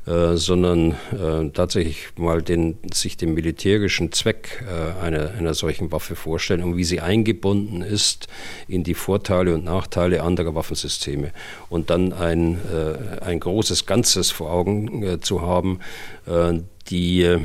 [0.07, 4.65] äh, sondern äh, tatsächlich mal den, sich den militärischen Zweck
[5.01, 8.29] einer, einer solchen Waffe vorstellen und wie sie eingebunden ist
[8.69, 11.31] in die Vorteile und Nachteile Nachteile anderer Waffensysteme.
[11.69, 15.79] Und dann ein, äh, ein großes Ganzes vor Augen äh, zu haben,
[16.27, 16.55] äh,
[16.91, 17.39] die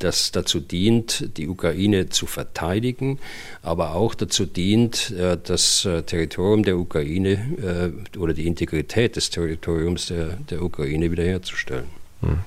[0.00, 3.18] das dazu dient, die Ukraine zu verteidigen,
[3.62, 10.60] aber auch dazu dient, das Territorium der Ukraine oder die Integrität des Territoriums der, der
[10.60, 12.01] Ukraine wiederherzustellen.
[12.22, 12.38] Hm.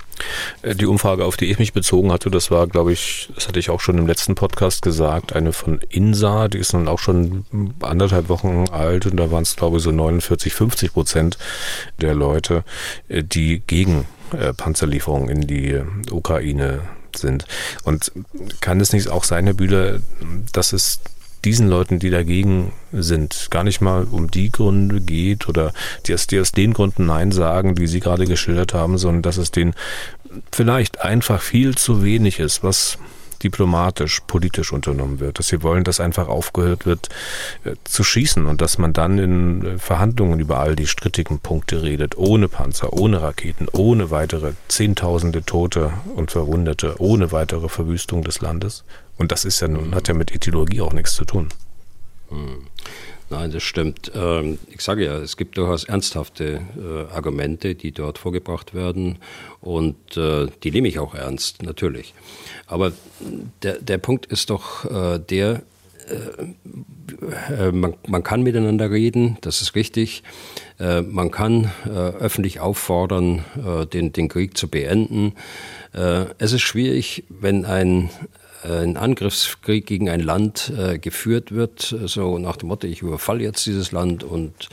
[0.78, 3.70] Die Umfrage, auf die ich mich bezogen hatte, das war, glaube ich, das hatte ich
[3.70, 7.46] auch schon im letzten Podcast gesagt, eine von INSA, die ist nun auch schon
[7.82, 11.38] anderthalb Wochen alt und da waren es, glaube ich, so 49, 50 Prozent
[12.00, 12.64] der Leute,
[13.10, 16.82] äh, die gegen äh, Panzerlieferungen in die Ukraine
[17.16, 17.46] sind.
[17.84, 18.12] Und
[18.62, 20.00] kann es nicht auch sein, Herr Bühler,
[20.52, 21.00] dass es
[21.46, 25.74] diesen Leuten, die dagegen sind, gar nicht mal um die Gründe geht oder
[26.06, 29.38] die aus, die aus den Gründen Nein sagen, die Sie gerade geschildert haben, sondern dass
[29.38, 29.76] es denen
[30.52, 32.98] vielleicht einfach viel zu wenig ist, was
[33.46, 37.10] diplomatisch, politisch unternommen wird, dass sie wollen, dass einfach aufgehört wird
[37.64, 41.84] äh, zu schießen und dass man dann in äh, Verhandlungen über all die strittigen Punkte
[41.84, 48.42] redet, ohne Panzer, ohne Raketen, ohne weitere Zehntausende Tote und Verwundete, ohne weitere Verwüstung des
[48.42, 48.84] Landes.
[49.18, 51.50] Und das ist ja nun, hat ja mit Ideologie auch nichts zu tun.
[52.30, 52.68] Hm.
[53.30, 54.12] Nein, das stimmt.
[54.14, 59.18] Ähm, ich sage ja, es gibt durchaus ernsthafte äh, Argumente, die dort vorgebracht werden
[59.62, 62.14] und äh, die nehme ich auch ernst, natürlich.
[62.68, 62.92] Aber
[63.64, 65.64] der, der Punkt ist doch äh, der,
[67.72, 70.22] man, man, kann miteinander reden, das ist richtig.
[70.78, 73.44] man kann öffentlich auffordern,
[73.92, 75.34] den, den Krieg zu beenden.
[75.94, 78.12] es ist schwierig, wenn ein
[78.66, 83.66] ein Angriffskrieg gegen ein Land äh, geführt wird, so nach dem Motto, ich überfalle jetzt
[83.66, 84.70] dieses Land und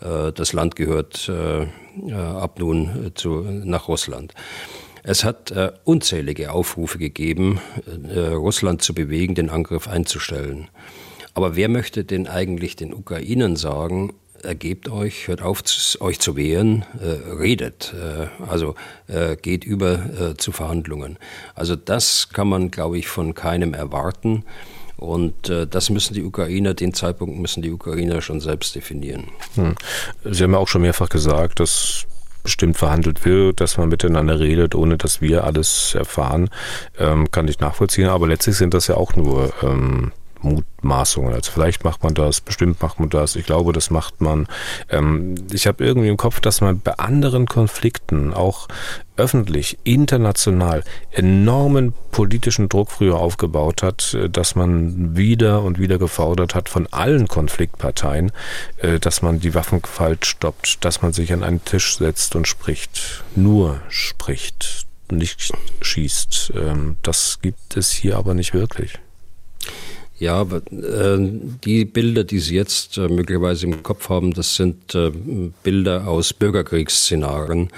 [0.00, 4.34] äh, das Land gehört äh, äh ab nun äh, zu, nach Russland.
[5.02, 7.60] Es hat äh, unzählige Aufrufe gegeben,
[8.08, 10.68] äh, Russland zu bewegen, den Angriff einzustellen.
[11.34, 14.14] Aber wer möchte denn eigentlich den Ukrainern sagen,
[14.44, 15.62] ergebt euch, hört auf,
[16.00, 18.74] euch zu wehren, äh, redet, äh, also
[19.08, 21.18] äh, geht über äh, zu Verhandlungen.
[21.54, 24.44] Also das kann man, glaube ich, von keinem erwarten.
[24.96, 29.24] Und äh, das müssen die Ukrainer, den Zeitpunkt müssen die Ukrainer schon selbst definieren.
[29.54, 29.74] Hm.
[30.24, 32.06] Sie haben ja auch schon mehrfach gesagt, dass
[32.44, 36.50] bestimmt verhandelt wird, dass man miteinander redet, ohne dass wir alles erfahren,
[36.98, 38.08] ähm, kann ich nachvollziehen.
[38.08, 40.12] Aber letztlich sind das ja auch nur ähm,
[40.44, 41.32] Mutmaßungen.
[41.32, 43.36] Also vielleicht macht man das, bestimmt macht man das.
[43.36, 44.46] Ich glaube, das macht man.
[44.90, 48.68] Ähm, ich habe irgendwie im Kopf, dass man bei anderen Konflikten auch
[49.16, 50.82] öffentlich, international
[51.12, 56.86] enormen politischen Druck früher aufgebaut hat, äh, dass man wieder und wieder gefordert hat von
[56.92, 58.32] allen Konfliktparteien,
[58.78, 63.24] äh, dass man die Waffengewalt stoppt, dass man sich an einen Tisch setzt und spricht,
[63.36, 66.52] nur spricht, nicht schießt.
[66.56, 68.98] Ähm, das gibt es hier aber nicht wirklich.
[70.16, 71.18] Ja, äh,
[71.64, 75.10] die Bilder, die Sie jetzt äh, möglicherweise im Kopf haben, das sind äh,
[75.64, 77.68] Bilder aus Bürgerkriegsszenarien,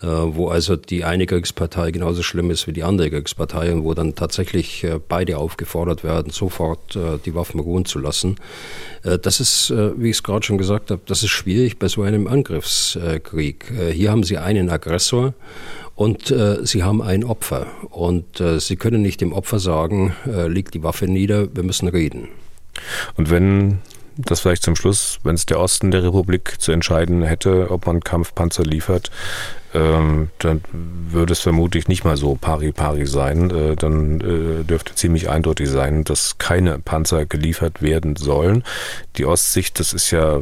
[0.00, 4.14] wo also die eine Kriegspartei genauso schlimm ist wie die andere Kriegspartei und wo dann
[4.14, 8.36] tatsächlich beide aufgefordert werden, sofort die Waffen ruhen zu lassen.
[9.02, 12.26] das ist, wie ich es gerade schon gesagt habe, das ist schwierig bei so einem
[12.26, 13.72] Angriffskrieg.
[13.94, 15.32] hier haben Sie einen Aggressor
[15.94, 17.66] und äh, sie haben ein Opfer.
[17.90, 21.88] Und äh, sie können nicht dem Opfer sagen, äh, leg die Waffe nieder, wir müssen
[21.88, 22.28] reden.
[23.16, 23.78] Und wenn
[24.16, 28.00] das vielleicht zum Schluss, wenn es der Osten der Republik zu entscheiden hätte, ob man
[28.00, 29.10] Kampfpanzer liefert,
[29.74, 33.50] ähm, dann würde es vermutlich nicht mal so pari-pari sein.
[33.50, 38.62] Äh, dann äh, dürfte ziemlich eindeutig sein, dass keine Panzer geliefert werden sollen.
[39.16, 40.40] Die Ostsicht, das ist ja,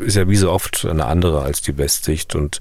[0.00, 2.58] ist ja wie so oft eine andere als die Westsicht und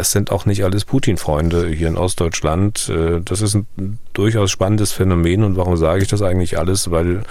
[0.00, 2.88] das sind auch nicht alles Putin-Freunde hier in Ostdeutschland.
[2.88, 5.44] Äh, das ist ein durchaus spannendes Phänomen.
[5.44, 6.90] Und warum sage ich das eigentlich alles?
[6.90, 7.24] Weil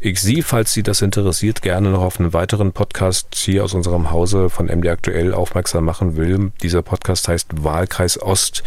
[0.00, 4.10] ich Sie, falls Sie das interessiert, gerne noch auf einen weiteren Podcast hier aus unserem
[4.10, 6.52] Hause von MD Aktuell aufmerksam machen will.
[6.62, 8.64] Dieser Podcast heißt Wahlkreis Ost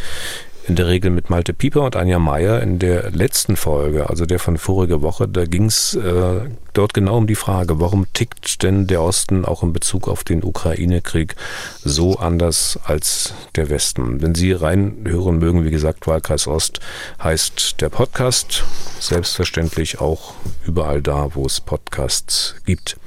[0.67, 2.61] in der Regel mit Malte Pieper und Anja Meier.
[2.61, 6.41] In der letzten Folge, also der von voriger Woche, da ging es äh,
[6.73, 10.43] dort genau um die Frage, warum tickt denn der Osten auch in Bezug auf den
[10.43, 11.35] Ukraine-Krieg
[11.83, 14.21] so anders als der Westen?
[14.21, 16.79] Wenn Sie reinhören mögen, wie gesagt, Wahlkreis Ost
[17.21, 18.63] heißt der Podcast,
[18.99, 20.33] selbstverständlich auch
[20.65, 22.97] überall da, wo es Podcasts gibt.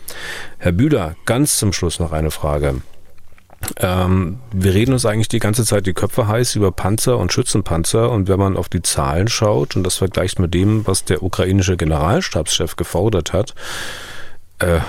[0.59, 2.83] Herr Bühler, ganz zum Schluss noch eine Frage.
[3.79, 8.11] Ähm, wir reden uns eigentlich die ganze Zeit die Köpfe heiß über Panzer und Schützenpanzer
[8.11, 11.77] und wenn man auf die Zahlen schaut und das vergleicht mit dem, was der ukrainische
[11.77, 13.55] Generalstabschef gefordert hat,
[14.59, 14.81] äh,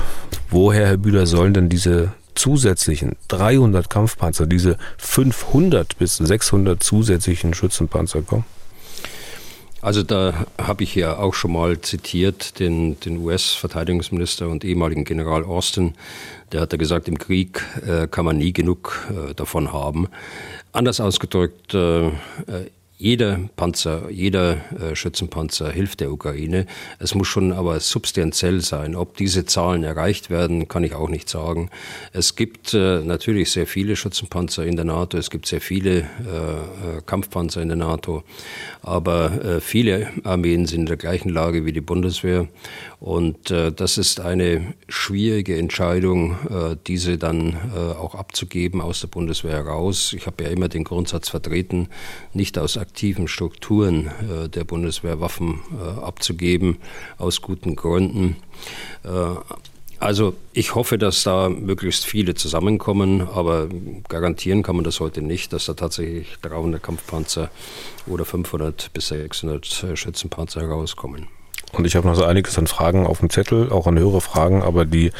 [0.49, 8.21] woher, Herr Bühler, sollen denn diese zusätzlichen 300 Kampfpanzer, diese 500 bis 600 zusätzlichen Schützenpanzer
[8.21, 8.45] kommen?
[9.81, 15.43] Also da habe ich ja auch schon mal zitiert den, den US-Verteidigungsminister und ehemaligen General
[15.43, 15.93] Austin.
[16.51, 20.07] Der hat ja gesagt, im Krieg äh, kann man nie genug äh, davon haben.
[20.71, 22.07] Anders ausgedrückt, äh,
[22.99, 26.65] jeder Panzer, jeder äh, Schützenpanzer hilft der Ukraine.
[26.97, 28.95] Es muss schon aber substanziell sein.
[28.95, 31.69] Ob diese Zahlen erreicht werden, kann ich auch nicht sagen.
[32.11, 36.01] Es gibt äh, natürlich sehr viele Schützenpanzer in der NATO, es gibt sehr viele äh,
[36.01, 38.23] äh Kampfpanzer in der NATO,
[38.81, 42.47] aber äh, viele Armeen sind in der gleichen Lage wie die Bundeswehr.
[42.99, 49.07] Und äh, das ist eine schwierige Entscheidung, äh, diese dann äh, auch abzugeben aus der
[49.07, 50.13] Bundeswehr heraus.
[50.13, 51.89] Ich habe ja immer den Grundsatz vertreten,
[52.33, 56.77] nicht aus aktiven Strukturen äh, der Bundeswehr Waffen äh, abzugeben,
[57.19, 58.37] aus guten Gründen.
[59.03, 59.09] Äh,
[59.99, 63.67] also ich hoffe, dass da möglichst viele zusammenkommen, aber
[64.07, 67.49] garantieren kann man das heute nicht, dass da tatsächlich 300 Kampfpanzer
[68.05, 71.27] oder 500 bis 600 Schützenpanzer herauskommen.
[71.73, 74.61] Und ich habe noch so einiges an Fragen auf dem Zettel, auch an höhere Fragen,
[74.61, 75.11] aber die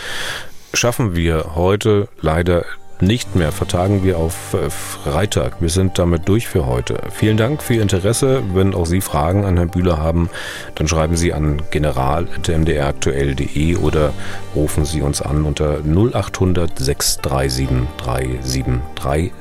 [0.74, 2.66] schaffen wir heute leider
[3.00, 3.52] nicht mehr.
[3.52, 5.62] Vertagen wir auf äh, Freitag.
[5.62, 7.00] Wir sind damit durch für heute.
[7.12, 8.42] Vielen Dank für Ihr Interesse.
[8.54, 10.30] Wenn auch Sie Fragen an Herrn Bühler haben,
[10.76, 14.14] dann schreiben Sie an general.mdraktuell.de oder
[14.56, 19.34] rufen Sie uns an unter 0800 637 3737.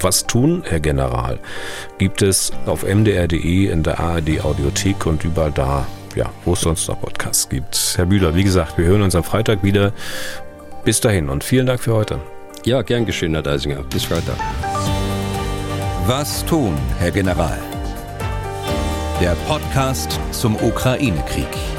[0.00, 1.38] Was tun, Herr General?
[1.98, 5.86] Gibt es auf mdr.de in der ARD Audiothek und überall da,
[6.16, 7.94] ja, wo es sonst noch Podcasts gibt.
[7.96, 9.92] Herr Bühler, wie gesagt, wir hören uns am Freitag wieder.
[10.84, 12.18] Bis dahin und vielen Dank für heute.
[12.64, 13.82] Ja, gern geschehen, Herr Deisinger.
[13.84, 14.36] Bis Freitag.
[16.06, 17.58] Was tun, Herr General?
[19.20, 21.75] Der Podcast zum Ukraine-Krieg.